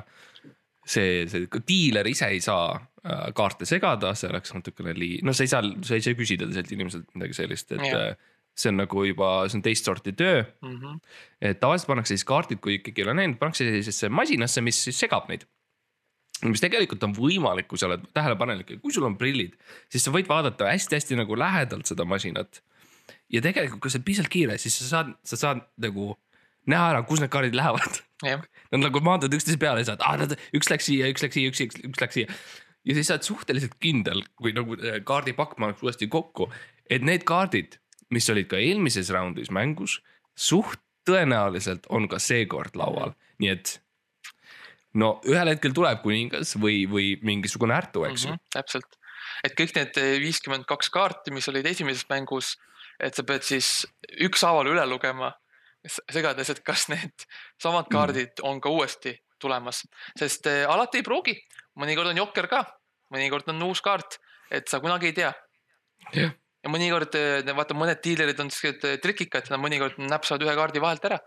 [0.85, 2.77] see, see diiler ise ei saa
[3.37, 6.71] kaarte segada, see oleks natukene lii-, no sa ei saa, sa ei saa küsida teiselt
[6.73, 7.99] inimeselt midagi sellist, et Jah.
[8.15, 10.95] äh, see on nagu juba, see on teist sorti töö Mhm.
[11.41, 14.97] et tavaliselt pannakse siis kaardid, kui ikkagi ei ole näinud, pannakse sellisesse masinasse, mis siis
[15.05, 15.45] segab neid.
[16.43, 19.53] mis tegelikult on võimalik, kui sa oled tähelepanelik ja kui sul on prillid,
[19.89, 22.61] siis sa võid vaadata hästi-hästi nagu lähedalt seda masinat.
[23.31, 26.15] ja tegelikult, kui sa oled piisavalt kiire, siis sa saad, sa saad nagu
[26.67, 28.01] näha ära, kus need kaardid lähevad.
[28.71, 31.51] Nad nagu maanduvad üksteise peale ja saad ah,, nad, üks läks siia, üks läks siia,
[31.51, 32.27] üks, üks, üks läks siia.
[32.85, 36.49] Ja siis sa oled suhteliselt kindel, kui nagu äh, kaardipakk pannakse uuesti kokku,
[36.89, 37.79] et need kaardid,
[38.13, 39.99] mis olid ka eelmises raundis mängus,
[40.37, 43.75] suht tõenäoliselt on ka seekord laual, nii et
[44.97, 48.35] no ühel hetkel tuleb kuningas või, või mingisugune ärtu, eks ju.
[48.35, 49.01] Mhm, täpselt.
[49.43, 52.55] et kõik need viiskümmend kaks kaarti, mis olid esimeses mängus,
[52.99, 53.85] et sa pead siis
[54.23, 55.33] ükshaaval üle lugema,
[55.85, 57.27] segades, et kas need
[57.61, 59.83] samad kaardid on ka uuesti tulemas,
[60.17, 61.35] sest eh, alati ei pruugi,
[61.79, 62.63] mõnikord on jokker ka,
[63.13, 64.19] mõnikord on uus kaart,
[64.53, 65.31] et sa kunagi ei tea.
[66.13, 66.33] Jah.
[66.65, 67.15] ja mõnikord,
[67.55, 71.19] vaata mõned diilerid on siuksed eh, trikikad, nad mõnikord näpsavad ühe kaardi vahelt ära.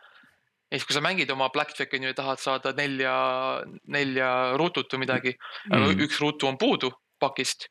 [0.68, 3.14] ja siis, kui sa mängid oma blackjack'i on ju ja tahad saada nelja,
[3.88, 4.28] nelja
[4.60, 5.34] ruutut või midagi
[5.72, 7.68] mm., üks ruutu on puudu pakist,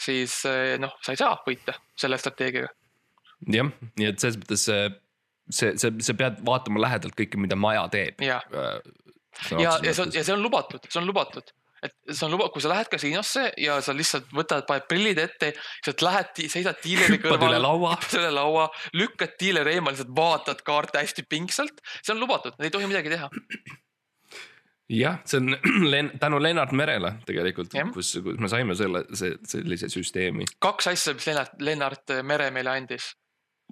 [0.00, 2.70] siis eh, noh, sa ei saa võita selle strateegiaga.
[3.56, 4.86] jah, nii et selles mõttes see,
[5.50, 8.22] see, see, sa pead vaatama lähedalt kõike, mida maja teeb.
[8.22, 8.42] ja,
[9.50, 12.48] ja, ja see on, ja see on lubatud, see on lubatud, et see on luba-,
[12.52, 15.52] kui sa lähed kasiinosse ja sa lihtsalt võtad, paned prillid ette,
[15.84, 18.68] sealt lähed, seisad diileri hüppad üle kõrval, laua.
[18.96, 23.28] lükkad diileri eemale, lihtsalt vaatad kaarte hästi pingsalt, see on lubatud, ei tohi midagi teha.
[24.94, 25.56] jah, see on
[25.92, 30.48] Len- tänu Lennart Merele tegelikult kus, kus me saime selle, see sellise süsteemi.
[30.64, 33.12] kaks asja, mis Lennart, Lennart Mere meile andis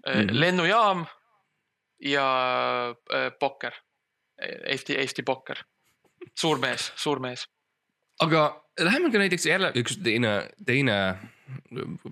[0.07, 0.12] mm.
[0.12, 0.40] -hmm.
[0.40, 1.07] lennujaam
[2.03, 2.27] ja
[3.14, 3.72] äh, pokker,
[4.66, 5.64] Eesti, Eesti pokker.
[6.38, 7.46] suur mees, suur mees.
[8.20, 10.33] Aga läheme ka näiteks jälle üks teine,
[10.66, 10.96] teine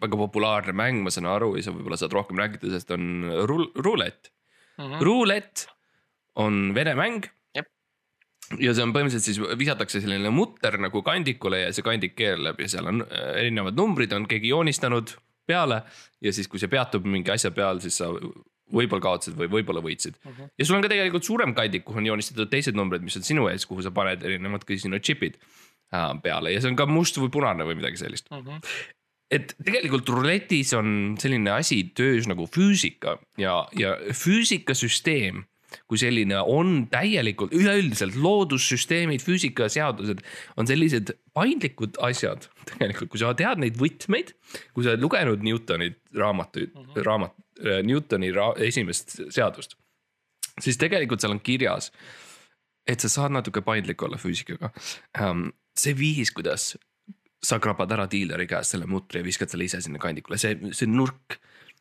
[0.01, 3.71] väga populaarne mäng, ma saan aru ja sa võib-olla saad rohkem rääkida, sest on rul-,
[3.77, 4.33] rulett.
[4.81, 5.03] Mhm.
[5.05, 5.67] rulett
[6.41, 7.27] on vene mäng
[8.59, 12.69] ja see on põhimõtteliselt siis visatakse selline mutter nagu kandikule ja see kandik keerleb ja
[12.73, 15.13] seal on äh, erinevad numbrid on keegi joonistanud
[15.47, 15.83] peale
[16.25, 20.17] ja siis, kui see peatub mingi asja peal, siis sa võib-olla kaotasid või võib-olla võitsid
[20.17, 20.31] mm.
[20.31, 20.37] Mhm.
[20.41, 20.53] -hmm.
[20.59, 23.47] ja sul on ka tegelikult suurem kandik, kuhu on joonistatud teised numbrid, mis on sinu
[23.53, 25.70] ees, kuhu sa paned erinevad casino chip'id äh,
[26.23, 28.31] peale ja see on ka must või punane või midagi sellist.
[28.31, 28.63] Mhm.
[29.31, 35.45] et tegelikult ruletis on selline asi töös nagu füüsika ja, ja füüsikasüsteem
[35.91, 40.23] kui selline on täielikult üleüldiselt loodussüsteemid, füüsikaseadused
[40.59, 44.35] on sellised paindlikud asjad tegelikult, kui sa tead neid võtmeid,
[44.75, 47.07] kui sa oled lugenud Newtoni raamatuid mm, -hmm.
[47.07, 47.37] raamat,
[47.87, 49.77] Newtoni ra esimest seadust,
[50.61, 51.91] siis tegelikult seal on kirjas,
[52.87, 54.73] et sa saad natuke paindlik olla füüsikaga.
[55.79, 56.75] See viis, kuidas
[57.41, 60.91] sa krabad ära diileri käest selle mutri ja viskad selle ise sinna kandikule, see, see
[60.91, 61.39] nurk.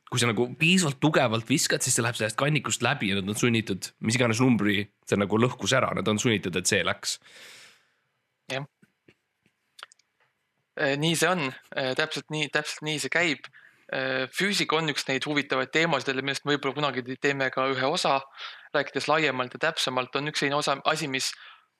[0.09, 3.37] kui sa nagu piisavalt tugevalt viskad, siis see läheb sellest kandikust läbi ja nad on
[3.37, 7.19] sunnitud, mis iganes numbri see nagu lõhkus ära, nad on sunnitud, et see läks.
[8.49, 8.65] Eh,
[10.97, 11.53] nii see on,
[11.99, 13.45] täpselt nii, täpselt nii see käib.
[14.33, 18.19] füüsika on üks neid huvitavaid teemasid, millest me võib-olla kunagi teeme ka ühe osa,
[18.73, 21.31] rääkides laiemalt ja täpsemalt, on üks selline osa, asi, mis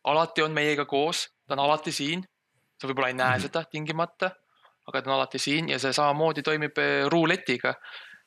[0.10, 2.24] alati on meiega koos, ta on alati siin.
[2.80, 3.42] sa võib-olla ei näe Mhm.
[3.44, 4.30] seda tingimata,
[4.88, 7.76] aga ta on alati siin ja see samamoodi toimib eh, ruuletiga.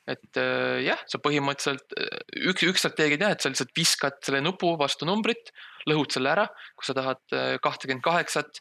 [0.05, 4.19] et eh, jah, sa põhimõtteliselt eh, üks, üks strateegia on jah, et sa lihtsalt viskad
[4.21, 5.53] selle nupu vastu numbrit,
[5.87, 7.23] lõhud selle ära, kui sa tahad
[7.63, 8.59] kahtekümmet kaheksat,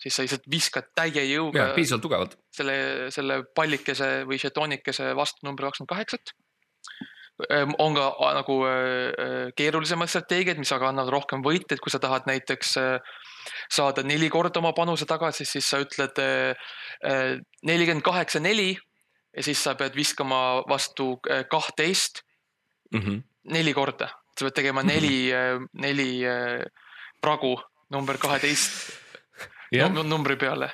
[0.00, 2.36] siis sa lihtsalt viskad täie jõuga piisavalt tugevalt.
[2.54, 2.76] selle,
[3.14, 6.32] selle pallikese või žetoonikese vastu number kakskümmend kaheksat.
[7.80, 12.26] on ka nagu äh, keerulisemad strateegiad, mis aga annavad rohkem võite, et kui sa tahad
[12.28, 13.20] näiteks äh,
[13.70, 18.72] saada neli korda oma panuse tagasi, siis sa ütled äh, nelikümmend kaheksa, neli
[19.36, 22.24] ja siis sa pead viskama vastu äh, kahtteist
[22.90, 23.20] Mhm.
[23.54, 25.30] neli korda, sa pead tegema neli,
[25.78, 26.64] neli äh,
[27.22, 27.54] pragu
[27.90, 28.90] number kaheteist
[29.70, 30.72] jah, numbri peale.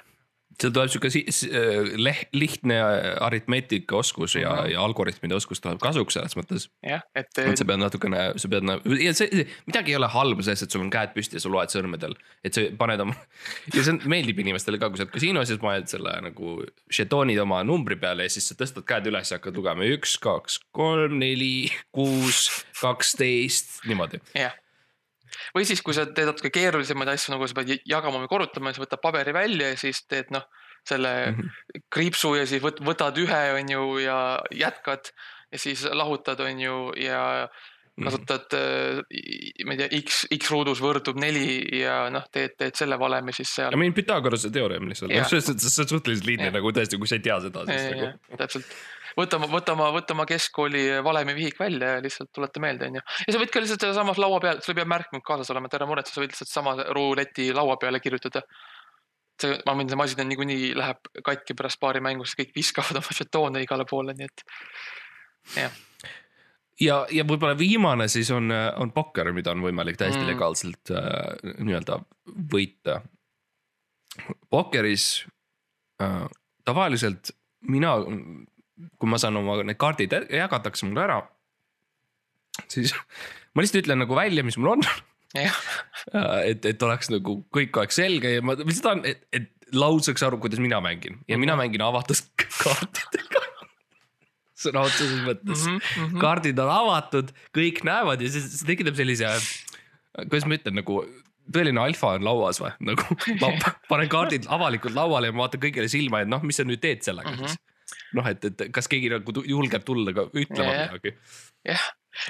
[0.60, 1.50] Seal tuleb sihuke si- si-
[2.00, 2.78] leh- lihtne
[3.20, 4.72] aritmeetikaoskus ja mm, -hmm.
[4.72, 6.68] ja algoritmide oskus tuleb kasuks selles mõttes.
[6.86, 10.42] jah, et et sa pead natukene, sa pead nagu ja see midagi ei ole halba
[10.42, 13.14] selles, et sul on käed püsti ja sa loed sõrmedel, et sa paned oma.
[13.76, 16.58] ja see meeldib inimestele ka, kui sa oled kasiinos, siis paned selle nagu
[16.92, 20.60] žetoonid oma numbri peale ja siis sa tõstad käed üles ja hakkad lugema üks, kaks,
[20.72, 22.46] kolm, neli, kuus,
[22.80, 24.20] kaksteist, niimoodi.
[24.34, 24.54] jah.
[25.56, 28.84] Või siis, kui sa teed natuke keerulisemaid asju, nagu sa pead jagama või korrutama, siis
[28.86, 30.44] võtad paberi välja ja siis teed noh,
[30.86, 31.48] selle Mhm.
[31.90, 34.18] kriipsu ja siis võt-, võtad ühe, on ju, ja
[34.54, 35.10] jätkad
[35.52, 37.48] ja siis lahutad, on ju, ja
[37.96, 38.04] Mhm.
[38.04, 38.52] kasutad,
[39.64, 43.48] ma ei tea, X, X ruudus võrdub neli ja noh, teed, teed selle valemi siis
[43.56, 43.78] seal I.
[43.80, 47.38] mean Pythagorase teoreem lihtsalt, noh see on suhteliselt lihtne nagu tõesti, kui sa ei tea
[47.40, 48.36] seda, siis nagu.
[48.36, 48.74] täpselt,
[49.16, 53.02] võtame, võtame, võtame keskkooli valemi vihik välja ja lihtsalt tuleta meelde, onju.
[53.26, 55.78] ja sa võid ka lihtsalt sealsamas laua peal, sul ei pea märkmik kaasas olema, et
[55.78, 58.44] ära muretse, sa võid lihtsalt sama ruleti laua peale kirjutada.
[59.40, 63.02] see, ma arvan, see masin on niikuinii läheb katki pärast paari mängu, sest kõik viskavad
[63.02, 64.46] oma žetoone igale poole, nii et
[66.80, 70.30] ja, ja võib-olla viimane siis on, on pokker, mida on võimalik täiesti mm.
[70.32, 72.00] legaalselt äh, nii-öelda
[72.52, 73.00] võita.
[74.50, 75.26] Pokkeris
[76.02, 76.24] äh,
[76.64, 77.32] tavaliselt
[77.68, 77.96] mina,
[79.00, 81.18] kui ma saan oma need kaardid, jagatakse mulle ära,
[82.68, 82.94] siis
[83.54, 84.88] ma lihtsalt ütlen nagu välja, mis mul on.
[85.36, 90.22] et, et oleks nagu kõik oleks selge ja ma lihtsalt tahan, et, et laud saaks
[90.22, 92.20] aru, kuidas mina mängin ja mina mängin avatud
[92.62, 93.42] kaartidega.
[94.56, 95.78] sõna otseses mõttes mm.
[95.78, 96.18] -hmm.
[96.22, 99.32] kaardid on avatud, kõik näevad ja see, see tekitab sellise,
[100.22, 101.02] kuidas ma ütlen, nagu
[101.52, 103.52] tõeline alfa on lauas või, nagu ma
[103.90, 107.04] panen kaardid avalikult lauale ja ma vaatan kõigile silma, et noh, mis sa nüüd teed
[107.06, 107.40] sellega Mhm.
[107.40, 107.74] mm -hmm.
[108.14, 110.90] noh, et, et kas keegi nagu julgeb tulla ka ütlema Jah.
[110.92, 111.16] midagi.
[111.66, 111.86] jah.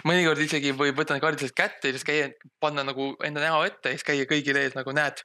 [0.08, 3.92] mõnikord isegi võib võtta need kaardid kätte ja siis käia, panna nagu enda näo ette
[3.92, 5.22] ja siis käia kõigile ees nagu näed,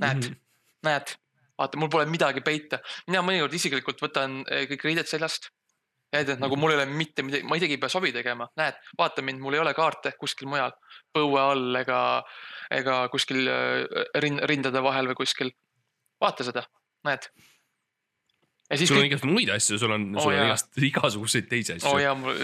[0.00, 0.34] näed mm, Mhm.
[0.34, 0.88] -hmm.
[0.88, 1.14] näed,
[1.58, 2.78] vaata, mul pole midagi peita.
[3.06, 5.50] mina mõnikord isiklikult võtan eh, kõik riided seljast.
[6.12, 8.74] näidan, et nagu mul ei ole mitte midagi, ma isegi ei pea sobi tegema, näed,
[8.98, 10.72] vaata mind, mul ei ole kaarte kuskil mujal,
[11.14, 12.24] põue all ega,
[12.70, 13.84] ega kuskil eh,
[14.18, 15.52] rin-, rindade vahel või kuskil.
[16.20, 16.64] vaata seda,
[17.04, 17.28] näed.
[18.70, 21.48] Ja siis sul on kõik, igasuguseid muid asju, sul on Oo sul on igast, igasuguseid
[21.50, 22.36] teisi asju oo oh, jaa, mul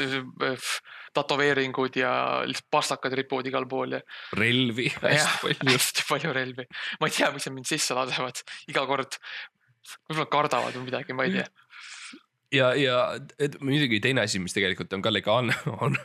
[0.47, 0.71] eh,
[1.17, 2.13] tätoveeringud ja
[2.49, 4.01] lihtsalt pastakad ripuvad igal pool ja
[4.39, 5.69] relvi hästi, palju.
[5.71, 6.67] hästi palju relvi.
[7.01, 9.21] ma ei tea, miks nad mind sisse lasevad iga kord.
[10.09, 11.47] võib-olla kardavad või midagi, ma ei tea.
[12.59, 12.99] ja, ja
[13.39, 15.99] et muidugi teine asi, mis tegelikult on ka legaalne, on.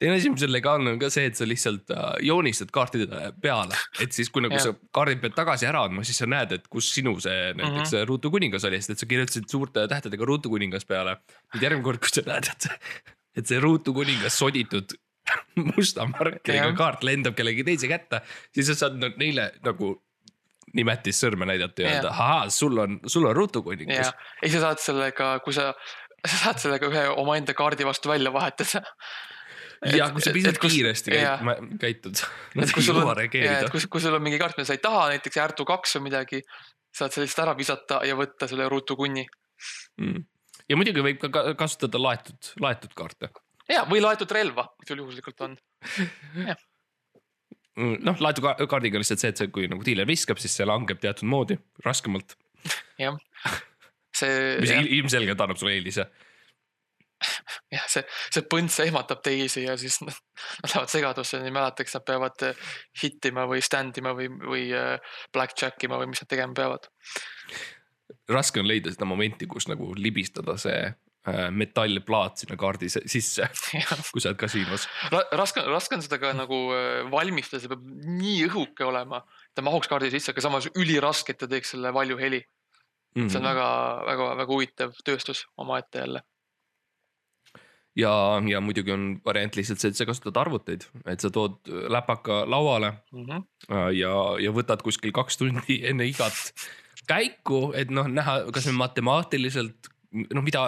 [0.00, 3.76] Teine asi, mis on legaalne, on ka see, et sa lihtsalt äh, joonistad kaartide peale,
[4.00, 4.70] et siis, kui nagu Jah.
[4.70, 7.98] sa kaardid pead tagasi ära andma, siis sa näed, et kus sinu see näiteks mm
[7.98, 8.08] -hmm.
[8.08, 11.18] Ruutu kuningas oli, sest et sa kirjutasid suurte tähtedega Ruutu kuningas peale.
[11.54, 12.76] nüüd järgmine kord, kui sa näed, et see,
[13.36, 14.96] et see Ruutu kuningas soditud
[15.76, 16.76] musta markeriga Jah.
[16.76, 18.22] kaart lendab kellegi teise kätte,
[18.54, 19.98] siis sa saad no- neile nagu
[20.76, 24.06] nimetissõrme näidata ja öelda, ahaa, sul on, sul on Ruutu ja kuningas.
[24.06, 25.74] ja siis sa saad sellega, kui sa,
[26.24, 28.84] sa saad sellega ühe omaenda kaardi vastu välja vahetada.
[29.96, 31.38] Ja kui sa piisavalt kiiresti jah.
[31.40, 32.20] käid, ma- käitud,
[32.58, 33.70] nad ei jõua, reageerida.
[33.72, 36.42] kui, kui sul on mingi kaart, mida sa ei taha, näiteks Ärtu kaks või midagi,
[36.92, 39.24] saad selle lihtsalt ära visata ja võtta selle Ruutu kunni.
[40.00, 40.24] Mm.
[40.68, 43.30] ja muidugi võib ka ka kasutada laetud, laetud kaarte.
[43.68, 45.56] ja, või laetud relva, kui sul juhuslikult on.
[47.80, 50.66] noh, laetud ka- kaardiga on lihtsalt see, et see, kui nagu diiler viskab, siis see
[50.68, 52.36] langeb teatud moodi raskemalt,
[53.00, 53.16] jah,
[54.20, 56.08] see, mis jah, il- ilmselgelt annab sulle eelise.
[57.70, 58.04] jah, see,
[58.34, 60.14] see põnts ehmatab teisi ja siis nad
[60.62, 62.64] nad lähevad segadusse, ei mäleta, kas nad peavad eh,
[63.02, 66.88] hittima või stand ima või, või eh, blackjack ima või mis nad tegema peavad.
[68.30, 73.48] raske on leida seda momenti, kus nagu libistada see äh, metallplaat sinna kaardi se- sisse,
[74.12, 74.88] kui sa oled kasiinos.
[75.38, 76.62] raske, raske on seda ka nagu
[77.12, 77.84] valmistada, see peab
[78.20, 79.22] nii õhuke olema,
[79.54, 82.42] ta mahuks kaardi sisse, aga samas üliraske, et ta teeks selle valju heli.
[83.16, 83.26] Mhm.
[83.26, 83.70] see on väga,
[84.06, 86.20] väga, väga huvitav tööstus omaette jälle.
[87.96, 92.44] ja, ja muidugi on variant lihtsalt see, et sa kasutad arvuteid, et sa tood läpaka
[92.46, 93.42] lauale Mhm.
[93.70, 96.52] äh, ja, ja võtad kuskil kaks tundi enne igat
[97.08, 100.62] käiku, et noh, näha, kas see matemaatiliselt noh, mida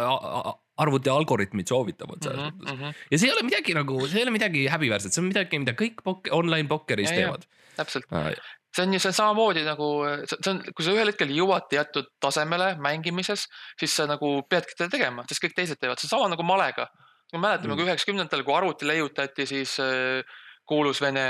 [0.83, 2.95] arvuti algoritmid soovitavad selles Mhm, mõttes.
[3.11, 5.75] ja see ei ole midagi nagu, see ei ole midagi häbiväärset, see on midagi, mida
[5.79, 7.47] kõik pok- online pokkeris Ja, teevad.
[7.77, 8.35] täpselt, Äh,
[8.75, 9.89] see on ju, see on samamoodi nagu,
[10.27, 13.47] see on, kui sa ühel hetkel jõuad teatud tasemele mängimises,
[13.79, 16.89] siis sa nagu peadki seda tegema, sest kõik teised teevad, see on sama nagu malega.
[17.33, 20.23] Me mäletame, kui üheksakümnendatel, kui arvuti leiutati, siis äh,
[20.69, 21.25] kuulus vene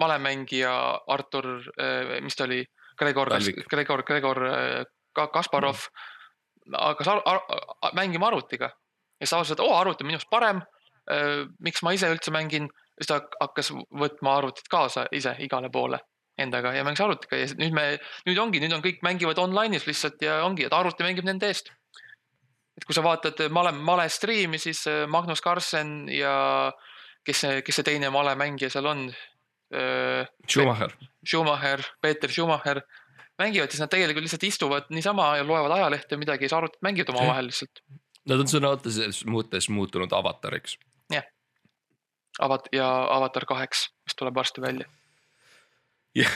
[0.00, 0.72] malemängija
[1.08, 1.46] Artur,
[2.24, 2.60] mis ta oli,
[2.98, 3.30] Gregor
[3.70, 4.84] Gregor, Gregor äh,
[5.16, 5.86] Ka- Kasparov.
[6.72, 7.40] Hakkas ar ar
[7.82, 8.72] ar mängima arvutiga.
[9.20, 10.62] Ja siis ta avastas, et oo, arvuti on minust parem.
[11.62, 12.64] miks ma ise üldse mängin,
[12.98, 16.00] siis ta hakkas võtma arvutit kaasa ise igale poole
[16.36, 17.38] endaga ja mängis arvutiga.
[17.38, 17.84] Ja nüüd me,
[18.26, 21.70] nüüd ongi, nüüd on kõik mängivad online'is lihtsalt ja ongi, et arvuti mängib nende eest.
[22.76, 26.36] Et kui sa vaatad male, male striimi, siis äh, Magnus Carlsen ja
[27.26, 29.08] kes see, kes see teine male mängija seal on?
[29.74, 30.94] Äh, Schumacher.
[31.26, 32.82] Schumacher, Peeter Schumacher
[33.38, 36.84] mängivad, siis nad tegelikult lihtsalt istuvad niisama ja loevad ajalehte ja midagi ja siis arvutid
[36.86, 37.82] mängivad omavahel lihtsalt.
[38.26, 40.78] Nad on sõna otseses mõttes muutunud avatariks.
[42.42, 44.88] Avat- ja Avatar kaheks, mis tuleb varsti välja.
[46.14, 46.28] ja,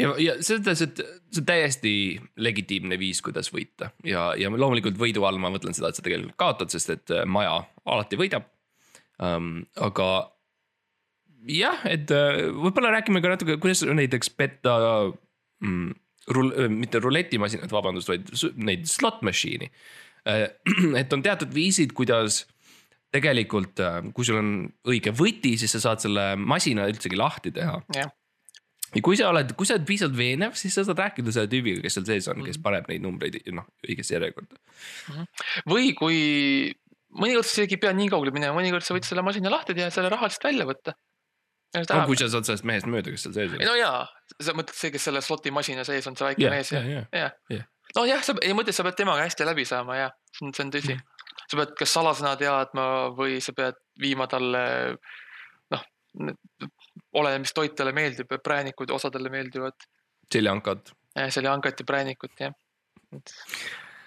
[0.00, 1.02] ja, ja selles mõttes, et
[1.34, 1.94] see on täiesti
[2.42, 6.38] legitiimne viis, kuidas võita ja, ja loomulikult võidu all ma mõtlen seda, et sa tegelikult
[6.40, 8.48] kaotad, sest et äh, maja alati võidab
[9.22, 9.60] um,.
[9.82, 10.08] aga
[11.50, 14.78] jah, et äh, võib-olla räägime ka natuke, kuidas näiteks petta
[15.62, 15.92] mm,
[16.34, 19.70] rul-, mitte ruletimasinat, vabandust, vaid neid slot machine'i.
[21.00, 22.46] et on teatud viisid, kuidas
[23.12, 23.78] tegelikult,
[24.16, 24.52] kui sul on
[24.88, 27.76] õige võti, siis sa saad selle masina üldsegi lahti teha.
[27.94, 28.08] jah,
[28.94, 31.82] ja kui sa oled, kui sa oled piisavalt veenev, siis sa saad rääkida selle tüübiga,
[31.84, 32.46] kes seal sees on, Mhm.
[32.46, 34.56] kes paneb neid numbreid noh õigesse järjekorda.
[35.66, 36.74] või kui
[37.14, 39.86] mõnikord sa isegi ei pea nii kaugele minema, mõnikord sa võid selle masina lahti teha
[39.90, 40.94] ja selle raha lihtsalt välja võtta.
[41.74, 43.66] no kui sa saad sellest mehest mööda, kes seal sees ei on.
[43.66, 44.06] no jaa,
[44.40, 47.06] sa mõtled see, kes selle sloti masina sees on, see väike Jah, mees ja, jah,
[47.12, 47.32] jah.
[47.50, 47.66] jah Jah.
[47.96, 50.70] nojah, sa ei mõtle, sa pead temaga hästi läbi saama ja see on, see on
[50.74, 50.98] tõsi.
[51.50, 52.84] sa pead kas salasõna teadma
[53.18, 54.96] või sa pead viima talle
[55.74, 55.82] noh,
[57.14, 59.88] oleneb, mis toit talle meeldib, präänikud osadele meeldivad,
[60.32, 60.92] seljankad.
[61.30, 62.54] seljaankat ja präänikut jah.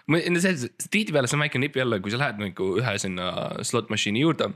[0.08, 3.30] ma, see, tihtipeale see on väike nipp jälle, kui sa lähed nagu ühe sinna
[3.68, 4.50] slot machine'i juurde.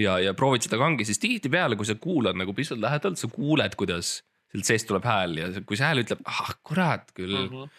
[0.00, 3.76] ja, ja proovid seda kangi, siis tihtipeale, kui sa kuulad nagu pisut lähedalt, sa kuuled,
[3.80, 7.50] kuidas sealt seest tuleb hääl ja kui see hääl ütleb, ah kurat küll mm.
[7.50, 7.74] Mhm.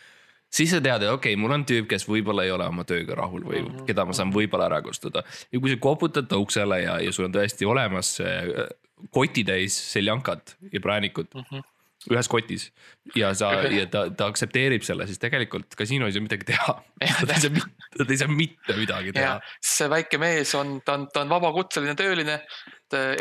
[0.52, 3.18] siis sa tead, et okei okay,, mul on tüüp, kes võib-olla ei ole oma tööga
[3.20, 3.68] rahul või mm.
[3.68, 3.90] -hmm.
[3.90, 5.26] keda ma saan võib-olla ära kasutada.
[5.52, 8.68] ja kui sa koputad ta uksele ja, ja sul on tõesti olemas see
[9.10, 11.60] kotitäis seljankat ja präänikut mm Mhm.
[11.60, 11.68] -hmm.
[12.12, 12.72] ühes kotis.
[13.16, 16.84] ja sa ja ta, ta aktsepteerib selle, siis tegelikult kasiino ei saa midagi teha.
[17.22, 17.68] Nad ei saa,
[18.00, 21.96] nad ei saa mitte midagi teha see väike mees on, ta on, ta on vabakutseline
[21.96, 22.42] tööline.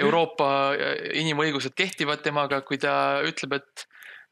[0.00, 0.72] Euroopa
[1.14, 3.86] inimõigused kehtivad temaga, kui ta ütleb, et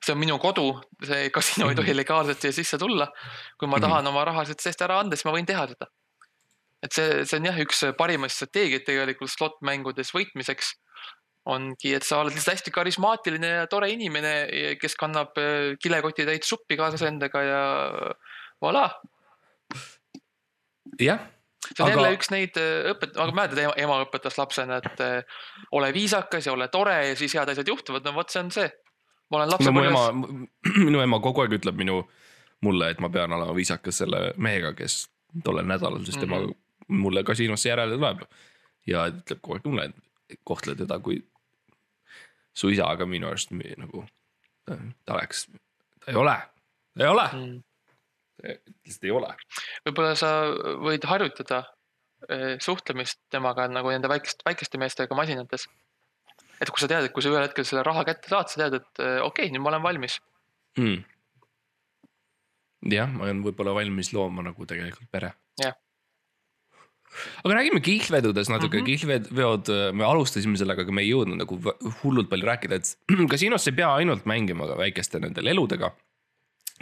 [0.04, 0.66] see on minu kodu,
[1.04, 3.08] see kasiino ei tohi legaalselt siia sisse tulla.
[3.58, 5.88] kui ma tahan oma raha siit seest ära anda, siis ma võin teha seda.
[6.82, 10.76] et see, see on jah, üks parimaid strateegiaid tegelikult slot mängudes võitmiseks.
[11.48, 14.32] Ongi, et sa oled lihtsalt hästi karismaatiline ja tore inimene,
[14.80, 17.62] kes kannab eh, kilekotitäit suppi kaasas endaga ja
[18.62, 18.88] voilà
[21.00, 21.20] jah,
[21.74, 25.40] see on Aga- jälle üks neid äh, õpet-, aga mäletad, ema, õpetas lapsena, et äh,
[25.78, 28.68] ole viisakas ja ole tore ja siis head asjad juhtuvad, no vot, see on see.
[29.30, 32.02] ma olen no mu ema lapsepõlves,, minu ema kogu aeg ütleb minu,
[32.64, 35.06] mulle, et ma pean olema viisakas selle mehega, kes
[35.44, 36.52] tollel nädalal siis tema mm.
[36.52, 37.00] -hmm.
[37.04, 38.24] mulle kasiinosse järele tuleb.
[38.86, 41.22] ja ütleb kogu aeg mulle, et kohtle teda kui
[42.58, 44.04] su isa, aga minu arust nagu
[44.68, 45.46] ta, oleks,
[46.04, 46.36] ta ei ole,
[46.94, 47.58] ta ei ole, mm.
[48.86, 49.34] lihtsalt ei ole.
[49.86, 50.32] võib-olla sa
[50.84, 55.68] võid harjutada äh, suhtlemist temaga nagu nende väikeste, väikeste meestega masinates.
[56.60, 58.80] et kui sa tead, et kui sa ühel hetkel selle raha kätte saad, sa tead,
[58.82, 60.20] et äh, okei okay,, nüüd ma olen valmis.
[60.78, 61.04] mm.
[62.94, 65.34] jah, ma olen võib-olla valmis looma nagu tegelikult pere.
[65.62, 65.76] Jah.
[67.44, 68.86] Aga räägime kihlvedudest natuke mm.
[68.86, 69.20] -hmm.
[69.30, 71.60] kihlveod, me alustasime sellega, aga me ei jõudnud nagu
[72.02, 72.96] hullult palju rääkida, et
[73.32, 75.92] kasiinos ei pea ainult mängima väikeste nendel eludega.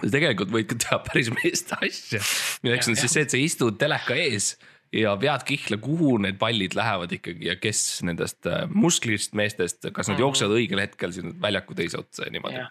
[0.02, 2.20] sa tegelikult võid ka teha päris meest asja,
[2.62, 4.56] milleks on siis see, et sa istud teleka ees
[4.92, 10.08] ja vead kihla, kuhu need pallid lähevad ikkagi ja kes nendest äh, musklist meestest, kas
[10.08, 10.22] nad Mhm.
[10.22, 12.62] jooksevad õigel hetkel sinna väljaku teise otsa ja niimoodi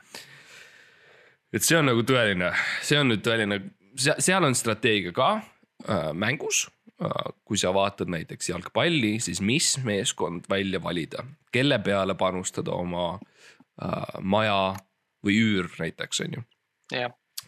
[1.55, 2.51] et see on nagu tõeline,
[2.85, 3.61] see on nüüd tõeline,
[3.95, 6.65] seal on strateegia ka äh, mängus.
[7.43, 13.19] Kui sa vaatad näiteks jalgpalli, siis mis meeskond välja valida, kelle peale panustada oma
[13.83, 14.75] äh, maja
[15.25, 16.43] või üür näiteks on ju.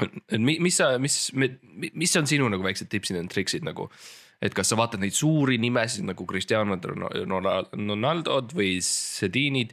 [0.03, 3.87] et mi- mis sa, mis, mis on sinu nagu väiksed tipsid and triksid nagu,
[4.43, 9.71] et kas sa vaatad neid suuri nimesid nagu Cristiano Ronaldo'd või Sedinid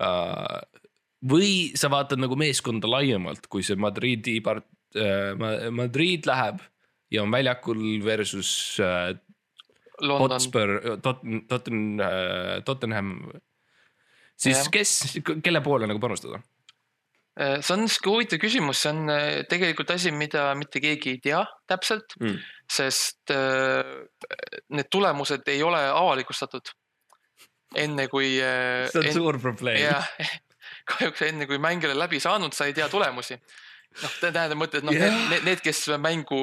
[0.00, 0.60] äh,
[1.26, 5.34] või sa vaatad nagu meeskonda laiemalt, kui see Madridi part- äh,,
[5.74, 6.62] Madrid läheb
[7.16, 8.50] ja on väljakul versus
[8.84, 9.14] äh,
[10.20, 12.02] Hotspur, Tot-, Totten-,
[12.68, 13.14] Tottenham.
[14.36, 14.68] siis Jah.
[14.74, 14.90] kes,
[15.44, 16.42] kelle poole nagu panustada?
[17.40, 21.22] Äh, see on sihuke huvitav küsimus, see on äh, tegelikult asi, mida mitte keegi ei
[21.24, 22.36] tea täpselt Mm.
[22.72, 23.84] sest äh,
[24.72, 26.72] need tulemused ei ole avalikustatud.
[27.76, 29.80] enne kui äh, see on en- suur probleem.
[29.82, 30.06] jah,
[30.92, 33.36] kahjuks enne kui mäng ei ole läbi saanud, sa ei tea tulemusi.
[34.02, 35.14] noh, tähendab mõte, et noh Jah.
[35.30, 36.40] need, need, kes mängu,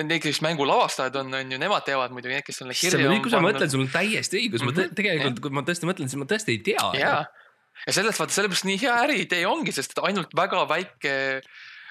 [0.00, 3.10] need, kes mängu lavastajad on, on ju, nemad teavad muidugi, need, kes on see kirja
[3.10, 4.94] on, kui sa mõtled, sul on täiesti õigus, ma Mhm.
[4.98, 6.86] tegelikult, kui ma tõesti mõtlen, siis ma tõesti ei tea.
[7.00, 7.24] jaa,
[7.86, 11.14] ja selles vaata, sellepärast nii hea äriidee ongi, sest ainult väga väike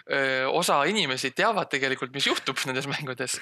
[0.10, 3.39] öö, osa inimesi teavad tegelikult, mis juhtub nendes mängudes.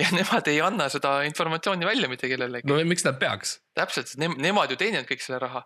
[0.00, 2.68] ja nemad ei anna seda informatsiooni välja mitte kellelegi.
[2.68, 3.58] no miks nad peaks?
[3.76, 5.64] täpselt, ne nemad ju teenivad kõik selle raha.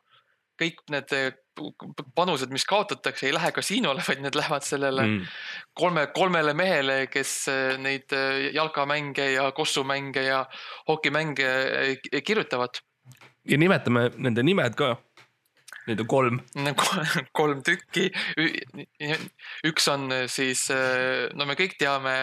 [0.59, 1.15] Kõik need
[2.15, 5.33] panused, mis kaotatakse, ei lähe kasiinole, vaid need lähevad sellele mm.
[5.79, 7.35] kolme, kolmele mehele, kes
[7.83, 8.15] neid
[8.55, 10.45] jalkamänge ja kossumänge ja
[10.89, 11.51] hokimänge
[12.25, 12.83] kirjutavad.
[13.49, 14.97] ja nimetame nende nimed ka
[15.89, 16.41] Neid on kolm.
[17.41, 18.11] kolm tükki.
[19.65, 20.67] üks on siis,
[21.35, 22.17] no me kõik teame,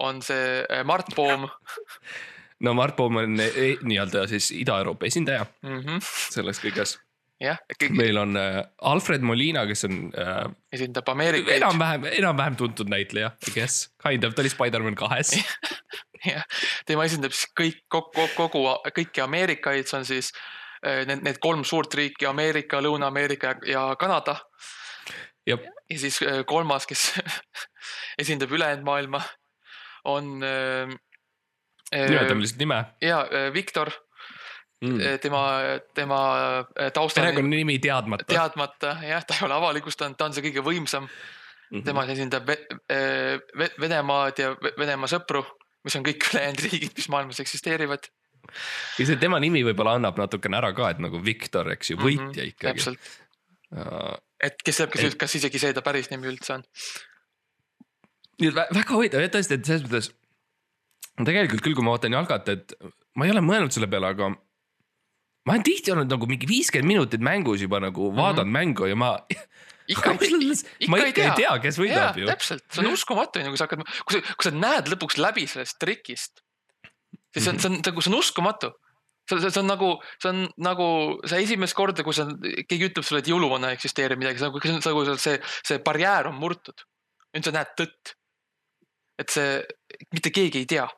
[0.00, 1.44] on see Mart Poom.
[2.64, 6.08] no Mart Poom on e, nii-öelda siis Ida-Euroopa esindaja mm -hmm.
[6.34, 6.96] selles kõiges
[7.40, 7.60] jah.
[7.90, 10.50] meil on äh, Alfred Molina, kes on äh,.
[10.72, 11.56] esindab Ameerikaid.
[11.62, 15.36] enam-vähem, enam-vähem tuntud näitleja, I guess, kind of, ta oli Spider-man kahes
[16.32, 16.44] jah,
[16.86, 20.32] tema esindab siis kõik, kogu, kogu, kõiki Ameerikaid, see on siis
[20.84, 24.36] Äh, need, need kolm suurt riiki, Ameerika, Lõuna-Ameerika ja Kanada.
[25.46, 25.56] ja
[25.96, 27.12] siis äh, kolmas, kes
[28.22, 29.22] esindab ülejäänud maailma,
[30.04, 30.42] on.
[30.44, 30.92] Äh,
[31.92, 32.80] nimetame lihtsalt nime.
[33.04, 33.20] ja
[33.54, 33.90] Viktor
[34.80, 34.98] mm..
[35.22, 35.44] tema,
[35.94, 36.20] tema
[36.94, 37.24] taust on.
[37.24, 38.28] perekonnanimi teadmata.
[38.28, 41.14] teadmata jah, ta ei ole avalikustanud, ta on see kõige võimsam mm.
[41.70, 41.84] -hmm.
[41.84, 42.50] tema esindab
[43.80, 45.44] Venemaad ja Venemaa sõpru,
[45.84, 48.10] mis on kõik ülejäänud riigid, mis maailmas eksisteerivad
[48.98, 52.26] ja see tema nimi võib-olla annab natukene ära ka, et nagu Viktor, eks ju, võitja
[52.26, 52.68] mm -hmm, ikkagi.
[52.68, 53.00] täpselt
[53.72, 54.14] uh,.
[54.42, 56.66] et kes teab, kas, kas isegi see ta päris nimi üldse on.
[58.42, 60.12] nii et väga huvitav jah, tõesti, et selles mõttes.
[61.22, 62.74] Tegelikult küll, kui ma vaatan jalgat, et
[63.14, 64.32] ma ei ole mõelnud selle peale, aga.
[65.44, 68.18] ma olen tihti olnud nagu mingi viiskümmend minutit mängus juba nagu mhm.
[68.18, 68.58] vaadanud mm -hmm.
[68.58, 69.12] mängu ja ma
[69.92, 70.16] ikka,
[70.80, 72.26] ikka, ma ikka ei tea, tea, kes võidab ju.
[72.26, 75.78] täpselt, see on uskumatu, kui sa hakkad, kui sa, kui sa näed lõpuks läbi sellest
[75.78, 76.44] trikist
[77.40, 78.72] see on, see on nagu, see on uskumatu.
[79.28, 79.90] see, see, see on nagu,
[80.22, 80.88] see on nagu
[81.24, 82.26] see esimest korda, kui sa,
[82.68, 85.80] keegi ütleb sulle, et jõuluvana eksisteerib midagi, see on nagu, see on nagu see, see
[85.84, 86.84] barjäär on murtud.
[87.34, 88.14] nüüd sa näed tõtt.
[89.18, 89.62] et see,
[90.12, 90.88] mitte keegi ei tea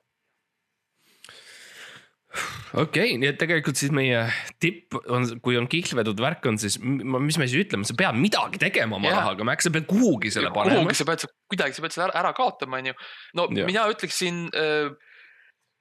[2.74, 4.26] okei okay,, nii et tegelikult siis meie
[4.62, 8.60] tipp on, kui on kihlvedud värk on, siis mis me siis ütleme, sa pead midagi
[8.62, 9.22] tegema oma yeah.
[9.22, 10.82] rahaga, Max, sa pead kuhugi selle panema.
[10.82, 12.96] kuhugi sa pead, kuidagi sa pead selle ära, ära kaotama, on ju.
[13.40, 13.68] no ja.
[13.68, 14.94] mina ütleksin äh,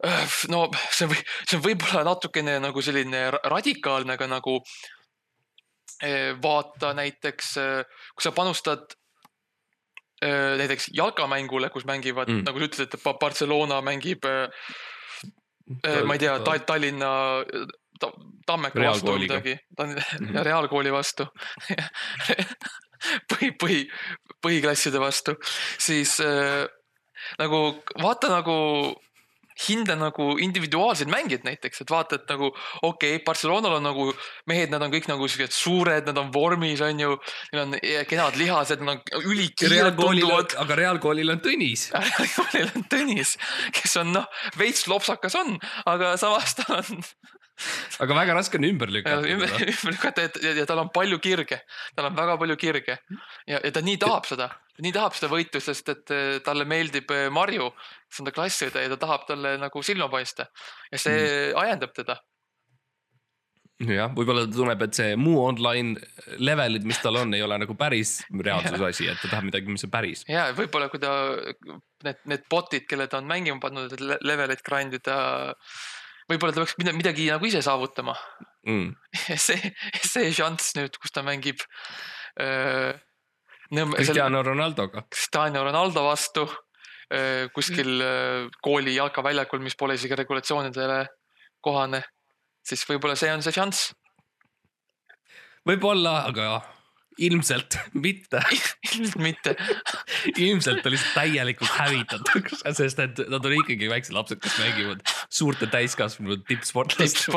[0.04, 1.08] Äh, no see
[1.48, 4.58] see on võib-olla natukene nagu selline radikaalne, aga nagu
[6.04, 8.98] äh, vaata näiteks, äh, kui sa panustad
[10.26, 14.24] näiteks jalkamängule, kus mängivad mm., nagu sa ütlesid, et Barcelona mängib
[16.06, 17.12] ma ei tea, Tallinna
[18.46, 20.38] Tammeka vastu midagi, mhm.
[20.48, 21.28] reaalkooli vastu.
[23.30, 23.82] Põhi, põhi,
[24.42, 25.36] põhiklasside vastu,
[25.78, 26.64] siis äh,
[27.38, 27.60] nagu
[28.02, 28.56] vaata nagu
[29.68, 32.50] hinda nagu individuaalseid mängijaid näiteks, et vaata, et nagu
[32.82, 34.08] okei okay,, Barcelonal on nagu
[34.52, 37.16] mehed, nad on kõik nagu siuksed suured, nad on vormis, on ju.
[37.54, 37.78] Neil on
[38.10, 40.58] kenad lihased, nad on ülikiired tunduvad.
[40.62, 43.36] aga reaalkoolil on Tõnis reaalkoolil on Tõnis,
[43.76, 44.28] kes on noh,
[44.60, 45.56] veits lopsakas on,
[45.90, 47.04] aga samas ta on
[48.04, 49.24] aga väga raske on ümber lükata.
[49.32, 51.62] ümber, ümber lükata ja, ja tal on palju kirge,
[51.96, 53.00] tal on väga palju kirge.
[53.48, 54.50] Ja, ja ta nii tahab seda,
[54.84, 57.72] nii tahab seda võitu, sest et eh, talle meeldib eh, Marju,
[58.10, 60.50] kes on ta klassiõde ja ta tahab talle nagu silma paista.
[60.92, 61.60] Ja see mm.
[61.64, 62.20] ajendab teda.
[63.84, 66.00] Jah, võib-olla ta tunneb, et see muu online
[66.40, 69.84] levelid, mis tal on, ei ole nagu päris reaalsuse asi, et ta tahab midagi, mis
[69.84, 70.24] on päris.
[70.32, 71.12] ja võib-olla, kui ta
[72.08, 75.18] need, need bot'id, kelle ta on mängima pannud, et levelit grind ida
[76.30, 78.16] võib-olla ta peaks midagi, midagi nagu ise saavutama
[78.68, 78.94] mm..
[79.48, 79.74] see,
[80.04, 81.64] see šanss nüüd, kus ta mängib
[82.42, 82.96] äh,.
[83.66, 85.02] Cristiano Ronaldoga.
[85.10, 86.44] Cristiano Ronaldo vastu
[87.54, 88.02] kuskil
[88.62, 91.00] kooli jalkaväljakul, mis pole isegi regulatsioonidele
[91.66, 92.02] kohane,
[92.66, 93.90] siis võib-olla see on see šanss.
[95.66, 96.62] võib-olla, aga
[97.18, 98.42] ilmselt mitte.
[98.96, 99.56] Ilmselt mitte.
[100.38, 105.68] Ilmselt on lihtsalt täielikult hävitatud, sest et nad on ikkagi väiksed lapsed, kes mängivad suurte
[105.72, 107.32] täiskasvanud tippsportlaste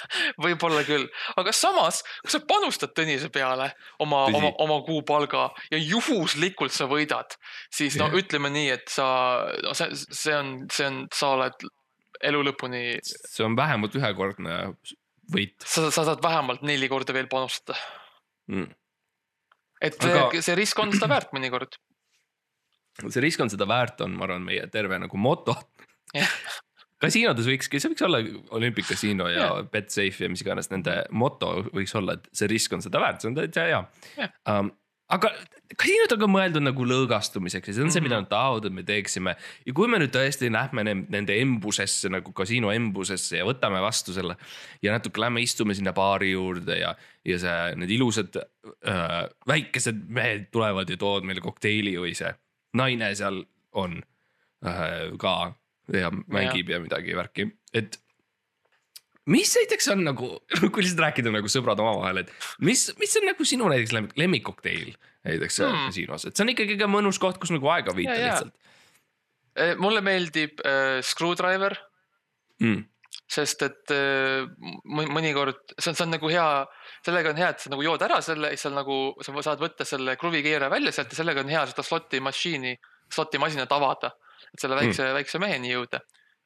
[0.44, 1.06] võib-olla küll,
[1.40, 3.70] aga samas, kui sa panustad Tõnise peale
[4.02, 7.36] oma, oma, oma kuupalga ja juhuslikult sa võidad,
[7.72, 9.06] siis no ütleme nii, et sa,
[9.64, 11.68] no see, see on, see on, sa oled
[12.30, 12.82] elu lõpuni.
[13.04, 14.58] see on vähemalt ühekordne
[15.32, 15.56] võit.
[15.64, 17.78] sa, sa saad vähemalt neli korda veel panustada.
[18.50, 18.68] Mm
[19.80, 20.42] et Aga...
[20.44, 21.78] see risk on seda väärt mõnikord.
[23.06, 25.56] see risk on seda väärt, on, ma arvan, meie terve nagu moto
[27.00, 28.20] kasiinodes võikski, see võiks olla
[28.56, 29.70] Olympic Casino ja yeah.
[29.72, 33.32] Betsafe ja mis iganes nende moto võiks olla, et see risk on seda väärt, see
[33.32, 33.80] on täitsa hea
[34.18, 34.34] yeah..
[34.44, 34.74] Um,
[35.10, 35.30] aga
[35.80, 38.24] kasiinod on ka mõeldud nagu lõõgastumiseks ja see on see, mida Mhm.
[38.24, 39.36] nad tahavad, et me teeksime.
[39.66, 44.12] ja kui me nüüd tõesti lähme ne- nende embusesse nagu kasiino embusesse ja võtame vastu
[44.12, 44.36] selle.
[44.82, 46.94] ja natuke lähme istume sinna baari juurde ja,
[47.24, 52.34] ja see, need ilusad äh, väikesed mehed tulevad ja toovad meile kokteili või see
[52.74, 54.02] naine seal on
[54.66, 55.54] äh, ka
[55.92, 57.98] ja mängib ja, ja midagi värki, et
[59.30, 60.32] mis näiteks on nagu,
[60.72, 62.32] kui lihtsalt rääkida nagu sõbrad omavahel, et
[62.66, 64.90] mis, mis on nagu sinu näiteks lemmik, lemmikkokteil
[65.28, 65.86] näiteks mm.
[65.90, 68.56] kasiinos, et see on ikkagi ka mõnus koht, kus nagu aega viita Ja, lihtsalt
[69.58, 71.74] Eh, mulle meeldib äh, Screwdriver
[72.62, 72.84] mm..
[73.26, 74.46] sest et äh,
[74.86, 76.44] mõnikord see on, see on nagu hea,
[77.02, 79.86] sellega on hea, et sa nagu jood ära selle, siis seal nagu sa saad võtta
[79.88, 82.76] selle kruvikeeraja välja sealt ja sellega on hea seda slot'i mašiini,
[83.10, 84.12] slot'i masinat avada,
[84.52, 86.00] et selle väikse mm., väikse meheni jõuda.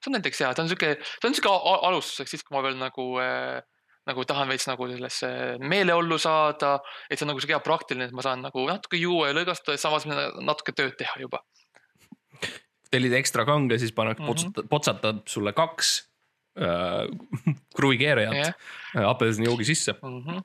[0.04, 1.54] See on näiteks hea, see on sihuke, see on sihuke
[1.88, 3.62] alustuseks siis, kui ma veel nagu äh,
[4.04, 5.28] nagu tahan veits nagu sellesse
[5.64, 6.76] meeleollu saada,
[7.08, 9.78] et see on nagu sihuke hea praktiline, et ma saan nagu natuke juua ja lõõgastuda
[9.78, 11.40] ja samas natuke tööd teha juba
[12.94, 14.32] tellid ekstra kange, siis paned mm.
[14.32, 14.68] -hmm.
[14.70, 15.94] potsatab sulle kaks
[16.60, 17.06] äh,
[17.76, 19.08] kruvikeerajat yeah.
[19.10, 20.20] apelsinijoogi sisse mm.
[20.20, 20.44] -hmm.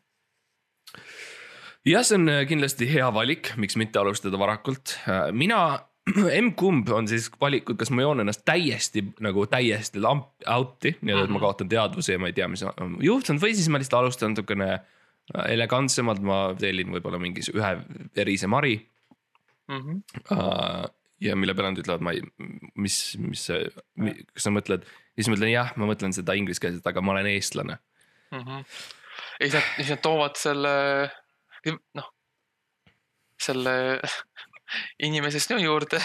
[1.85, 4.97] jah, see on äh, kindlasti hea valik, miks mitte alustada varakult.
[5.31, 5.79] mina,
[6.45, 11.29] M-kumb on siis valikud, kas ma joon ennast täiesti nagu täiesti lamp out'i, nii et
[11.29, 11.43] ma Mhm.
[11.43, 14.69] kaotan teadvuse ja ma ei tea, mis on juhtunud või siis ma lihtsalt alustan natukene
[14.73, 17.73] äh, elegantsemalt, ma tellin võib-olla mingi ühe
[18.15, 18.79] verise mari
[19.69, 19.97] Mm -hmm.
[20.33, 20.89] uh,
[21.21, 22.21] ja mille peale nad ütlevad, ma ei,
[22.75, 23.67] mis, mis see,
[24.33, 24.81] kas sa mõtled,
[25.13, 27.77] siis ma ütlen jah, ma mõtlen seda ingliskeelset, aga ma olen eestlane.
[28.31, 28.39] mm.
[28.39, 28.63] -hmm.
[29.39, 30.71] ja siis nad, siis nad toovad selle,
[31.93, 32.09] noh,
[33.41, 33.99] selle
[35.03, 36.01] inimese sinu juurde.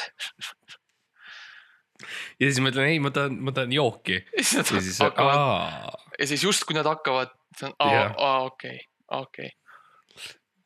[2.40, 4.20] ja siis ma ütlen ei, ma tahan, ma tahan jooki.
[4.36, 8.38] Ja siis nad ja siis, hakkavad ja siis just, kui nad hakkavad, see on, aa
[8.46, 8.78] okei,
[9.14, 9.50] okei.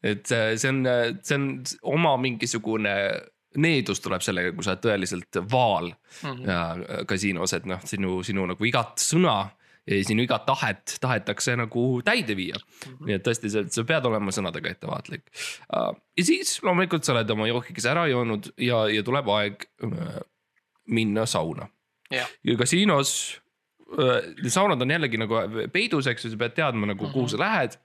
[0.03, 0.85] et see on,
[1.23, 1.51] see on
[1.97, 2.95] oma mingisugune
[3.59, 5.93] needus tuleb sellega, kui sa oled tõeliselt vaal.
[6.45, 9.41] Ja äh, kasiinos, et noh, sinu, sinu nagu igat sõna
[10.07, 12.93] sinu igat tahet tahetakse nagu täide viia mm.
[12.93, 13.07] -hmm.
[13.09, 15.93] nii et tõesti, sa, sa pead olema sõnadega ettevaatlik uh,.
[16.17, 20.21] ja siis loomulikult sa oled oma jookikese ära joonud ja, ja tuleb aeg uh,
[20.87, 21.69] minna sauna
[22.11, 22.31] Jah.
[22.45, 23.13] ja kasiinos
[23.97, 27.13] uh,, saunad on jällegi nagu peidus, eks ju, sa pead teadma nagu mm, -hmm.
[27.13, 27.77] kuhu sa lähed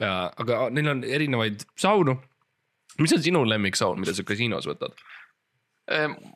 [0.00, 0.28] uh,.
[0.36, 2.20] aga neil on erinevaid saunu.
[2.98, 4.96] mis on sinu lemmiksaun, mida sa kasiinos võtad?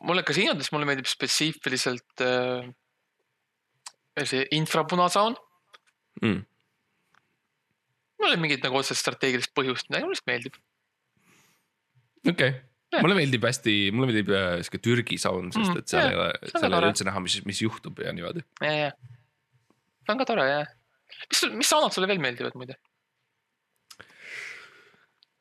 [0.03, 2.67] mulle kasiinodes, mulle meeldib spetsiifiliselt äh,
[4.25, 5.35] see infrapunasaun.
[6.23, 6.39] Mm.
[8.17, 10.57] mul ei ole mingit nagu otsest strateegilist põhjust, mulle lihtsalt meeldib.
[12.25, 12.55] okei okay.
[12.87, 16.13] Jah., mulle meeldib hästi, mulle meeldib äh, sihuke Türgi saun, sest Mm, et seal jah,
[16.13, 18.45] ei ole, seal ei ole üldse näha, mis, mis juhtub ja niimoodi.
[18.63, 18.91] ja, ja,
[20.05, 20.69] see on ka tore jah.
[21.27, 22.79] mis, mis saunad sulle veel meeldivad muide?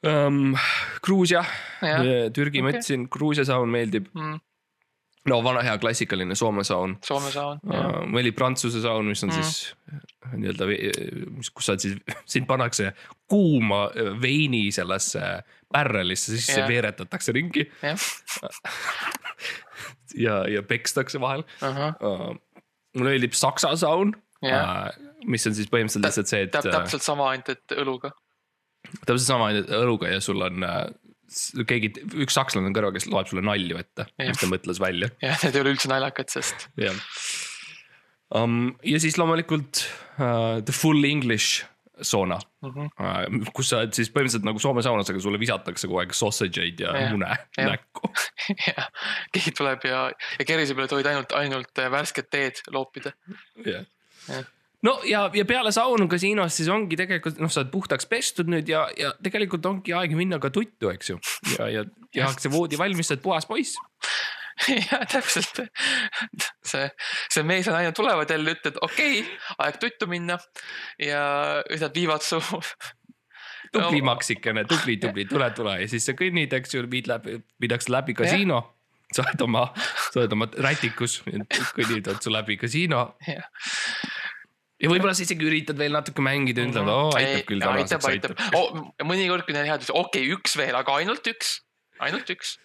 [0.07, 0.57] um,.
[1.07, 1.45] Gruusia,
[2.35, 2.67] Türgi okay.
[2.67, 4.11] mõtlesin, Gruusia saun meeldib.
[4.11, 4.41] mm,
[5.31, 8.03] no vana hea klassikaline Soome saun Soome saun, uh,.
[8.13, 9.43] meeldib Prantsuse saun, mis on Mm.
[9.43, 9.75] siis
[10.33, 10.67] nii-öelda,
[11.37, 11.97] mis, kus sa oled siis,
[12.27, 12.93] sind pannakse
[13.31, 13.87] kuuma
[14.23, 15.23] veini sellesse
[15.73, 16.59] pärrelisse, siis Jah.
[16.63, 16.69] yeah.
[16.71, 18.07] veeretatakse ringi jah,
[20.27, 22.31] ja, ja pekstakse vahel ahah, uh,.
[22.97, 26.79] mulle meeldib Saksa saun jah, uh,, mis on siis põhimõtteliselt lihtsalt see, et täp-, äh,
[26.79, 28.13] täpselt sama, ainult et õluga.
[29.03, 30.85] täpselt sama õluga ja sul on äh,
[31.69, 35.39] keegi, üks sakslane on kõrval, kes loeb sulle nalju ette, mis ta mõtles välja, jah,
[35.45, 36.99] need ei ole üldse naljakad, sest jah
[38.35, 38.75] um,.
[38.87, 39.85] ja siis loomulikult
[40.19, 41.65] uh, the full english
[42.03, 42.89] sauna mm -hmm.
[43.01, 46.61] uh,, kus sa oled siis põhimõtteliselt nagu Soome saunas, aga sulle visatakse kogu aeg sausage
[46.61, 47.13] eid ja Jah.
[47.13, 47.69] mune Jah.
[47.71, 48.11] näkku.
[48.67, 48.91] jah,
[49.33, 53.13] keegi tuleb ja, ja kerise peale tohid ainult, ainult äh, värsket teed loopida.
[53.65, 53.85] jah
[54.29, 54.45] Jah.
[54.87, 58.69] No ja, ja peale saunu kasiinos siis ongi tegelikult noh, sa oled puhtaks pestud nüüd
[58.71, 61.21] ja, ja tegelikult ongi aeg minna ka tuttu, eks ju.
[61.57, 61.85] ja, ja
[62.15, 63.77] tehakse voodi valmis, sa oled puhas poiss.
[64.91, 65.67] jah, täpselt.
[66.65, 66.87] see,
[67.33, 69.35] see mees ja naine tulevad jälle, ütlevad okei okay,,
[69.65, 70.39] aeg tuttu minna
[71.03, 71.27] ja
[71.69, 72.41] siis nad viivad su.
[73.75, 77.93] tubli maksikene, tubli, tubli, tule, tule ja siis sa kõnnid, eks ju, viid läbi, viidakse
[77.93, 78.63] läbi kasiino.
[79.15, 79.69] sa oled oma,
[80.11, 81.21] sa oled oma rätikus,
[81.77, 83.05] kõnnivad su läbi kasiino.
[84.83, 88.37] Ja võib-olla sa isegi üritad veel natuke mängida, ütled, oo aitab küll aitab, tänaseks, aitab
[88.37, 88.57] aitab.
[88.59, 88.83] oh,.
[89.09, 91.59] mõnikord, kui neil head, okei okay,, üks veel, aga ainult üks,
[92.05, 92.57] ainult üks.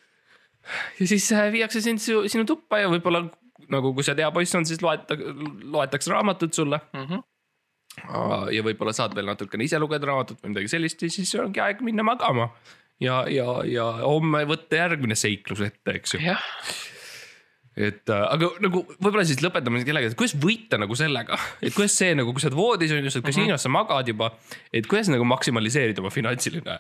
[1.00, 3.26] ja siis äh, viiakse sind su, sinu tuppa ja võib-olla
[3.72, 5.18] nagu, kui sa hea poiss on, siis loeta-,
[5.72, 6.82] loetakse raamatut sulle.
[6.94, 7.24] Mm -hmm.
[8.56, 11.82] ja võib-olla saad veel natukene ise lugeda raamatut või midagi sellist ja siis ongi aeg
[11.84, 12.52] minna magama.
[13.00, 16.22] ja, ja, ja homme võtta järgmine seiklus ette, eks ju.
[16.24, 16.44] jah,
[17.78, 21.96] et äh, aga nagu võib-olla siis lõpetame kellega, et kuidas võita nagu sellega, et kuidas
[21.96, 24.32] see nagu, kui sa oled voodis on ju, sa oled kasiinos, sa magad juba.
[24.74, 26.80] et kuidas nagu maksimaliseerida oma finantsiline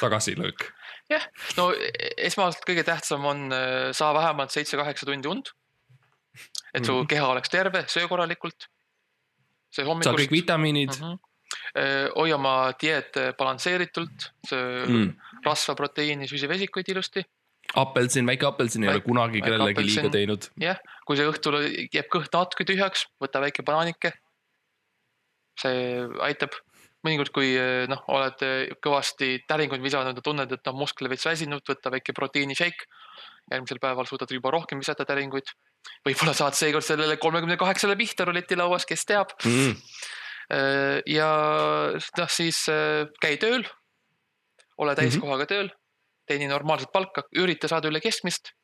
[0.00, 0.64] tagasilöök?
[1.10, 1.26] jah,
[1.58, 1.70] no
[2.16, 5.52] esmalt kõige tähtsam on äh, saa vähemalt seitse-kaheksa tundi und.
[6.72, 7.06] et su Mhm.
[7.10, 8.68] keha oleks terve, söö korralikult.
[9.70, 10.30] söö saa kõik hommikust.
[10.30, 11.18] vitamiinid Mhm.
[12.16, 15.12] hoia oma dieet balansseeritult, söö mm.,
[15.44, 17.24] rasva, proteiini, süsivesikuid ilusti.
[17.78, 20.48] apelsin, väike apelsin ei ole kunagi kellelegi liiga teinud.
[20.60, 21.60] jah, kui see õhtul
[21.92, 24.12] jääb kõht natuke tühjaks, võta väike banaanike.
[25.60, 26.54] see aitab,
[27.06, 31.26] mõnikord, kui eh, noh, oled eh, kõvasti täringuid visanud ja tunned, et noh, muskel veits
[31.28, 32.88] väsinud, võta väike proteiinishake.
[33.50, 35.52] järgmisel päeval suudad juba rohkem visata täringuid.
[36.06, 39.34] võib-olla saad seekord sellele kolmekümne kaheksale pihta ruletilauas, kes teab.
[39.44, 39.76] Mm.
[41.06, 41.28] ja
[42.18, 42.64] noh, siis
[43.22, 43.62] käi tööl,
[44.82, 45.70] ole täiskohaga tööl,
[46.30, 48.54] teeni normaalset palka, ürita saada üle keskmist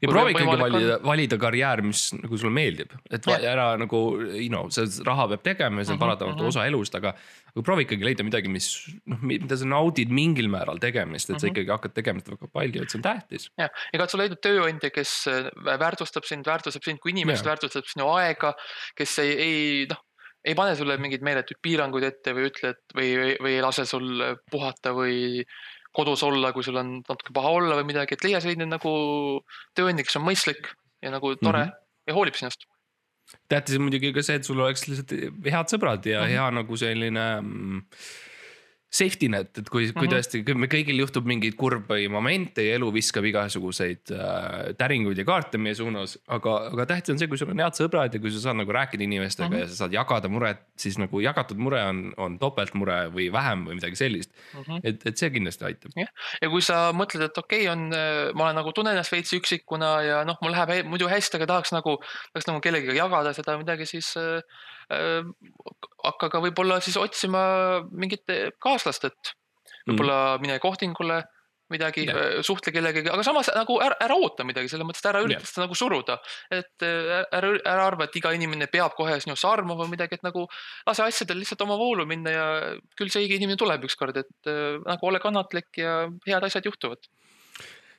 [0.00, 3.42] ja proovi ikkagi valida, valida karjäär, mis nagu sulle meeldib, et Jah.
[3.52, 3.98] ära nagu,
[4.32, 6.48] you know, see raha peab tegema ja see on Mhm, paratamatu mhm.
[6.52, 7.12] osa elust, aga.
[7.52, 8.70] aga proovi ikkagi leida midagi, mis
[9.04, 11.52] noh, mida sa naudid mingil määral tegemist, et sa Mhm.
[11.52, 13.48] ikkagi hakkad tegema seda väga palju, et see on tähtis.
[13.58, 15.50] ja, ja katsu leida tööandja, kes äh,
[15.84, 18.54] väärtustab sind, väärtustab sind kui inimest, väärtustab sinu aega,
[18.96, 20.00] kes ei, ei noh,
[20.46, 24.22] ei pane sulle mingeid meeletuid piiranguid ette või ütle, et või, või, ei lase sul
[24.50, 25.44] puhata või
[25.96, 28.92] kodus olla, kui sul on natuke paha olla või midagi, et leia selline nagu
[29.76, 30.72] tööandja, kes on mõistlik
[31.04, 31.70] ja nagu tore mm.
[31.70, 31.84] -hmm.
[32.10, 32.68] ja hoolib sinust.
[33.48, 36.26] tähtis on muidugi ka see, et sul oleks lihtsalt head sõbrad ja mm.
[36.26, 36.36] -hmm.
[36.36, 37.82] hea nagu selline mm,
[38.96, 40.12] safety net, et kui, kui Mhm.
[40.14, 45.60] tõesti, me kõigil juhtub mingeid kurbi momente ja elu viskab igasuguseid äh, täringuid ja kaarte
[45.60, 48.42] meie suunas, aga, aga tähtis on see, kui sul on head sõbrad ja kui sa
[48.48, 49.60] saad nagu rääkida inimestega mm Mhm.
[49.62, 53.78] ja sa saad jagada muret, siis nagu jagatud mure on, on topeltmure või vähem või
[53.80, 54.30] midagi sellist.
[54.82, 55.92] et, et see kindlasti aitab.
[55.96, 57.88] ja kui sa mõtled, et okei okay,, on,
[58.36, 61.72] ma olen nagu tunnen ennast veits üksikuna ja noh, mul läheb muidu hästi, aga tahaks
[61.72, 61.98] nagu,
[62.32, 67.40] tahaks nagu kellegagi jagada seda midagi, siis äh, äh, hakka ka võib-olla siis otsima
[67.90, 68.22] mingit
[68.62, 69.32] kaaslast, et
[69.88, 71.24] võib-olla mine kohtingule
[71.72, 75.22] midagi Jah., suhtle kellegagi, aga samas nagu ära, ära oota midagi, selles mõttes, et ära
[75.24, 75.48] ürita Jah.
[75.50, 76.18] seda nagu suruda.
[76.52, 80.26] et äh, ära, ära arva, et iga inimene peab kohe sinusse armuma või midagi, et
[80.26, 80.46] nagu
[80.86, 82.46] lase asjadel lihtsalt oma voolu minna ja
[82.98, 87.02] küll see inimene tuleb ükskord, et äh, nagu ole kannatlik ja head asjad juhtuvad.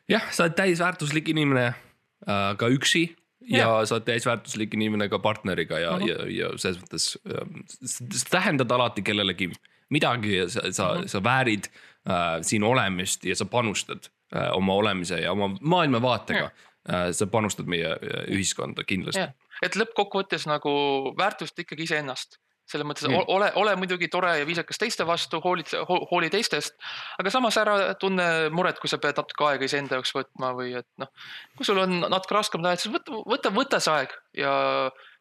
[0.07, 3.09] jah, sa oled täisväärtuslik inimene äh, ka üksi
[3.41, 6.03] ja, sa oled täisväärtuslik inimene ka partneriga ja Mhm.
[6.03, 6.09] -huh.
[6.09, 7.47] ja, ja selles mõttes äh,
[7.85, 9.51] sa tähendad alati kellelegi
[9.89, 11.03] midagi ja sa, sa Mhm.
[11.03, 11.07] -huh.
[11.07, 11.67] sa väärid
[12.09, 16.51] äh, sinu olemist ja sa panustad äh, oma olemise ja oma maailmavaatega
[16.89, 17.11] äh,.
[17.11, 19.19] sa panustad meie äh, ühiskonda kindlasti
[19.61, 20.69] et lõppkokkuvõttes nagu
[21.17, 22.37] väärtusta ikkagi iseennast
[22.67, 23.23] selles mõttes Mm.
[23.31, 26.75] ole, ole muidugi tore ja viisakas teiste vastu, hoolitse ho,, hooli teistest,
[27.19, 30.87] aga samas ära tunne muret, kui sa pead natuke aega iseenda jaoks võtma või et
[30.99, 31.11] noh,
[31.57, 34.53] kui sul on natuke raskem teha, siis võta, võta, võta see aeg ja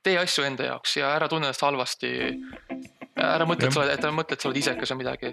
[0.07, 2.13] tee asju enda jaoks ja ära tunne ennast halvasti.
[3.17, 5.33] ära mõtle, et sa oled, et ära mõtle, et sa oled isekas või midagi.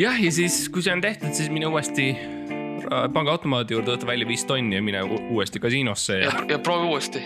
[0.00, 4.28] jah, ja siis, kui see on tehtud, siis mine uuesti äh, pangaautomaadi juurde, võta välja
[4.28, 7.22] viis tonni ja mine uuesti kasiinosse ja, ja, ja proovi uuesti.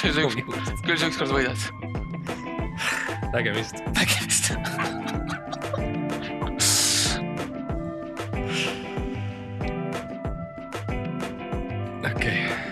[0.00, 0.40] küll sa üks,
[0.86, 2.02] küll sa ükskord võidad.
[3.32, 3.74] nägemist.
[3.94, 4.52] nägemist.
[12.04, 12.63] okei okay..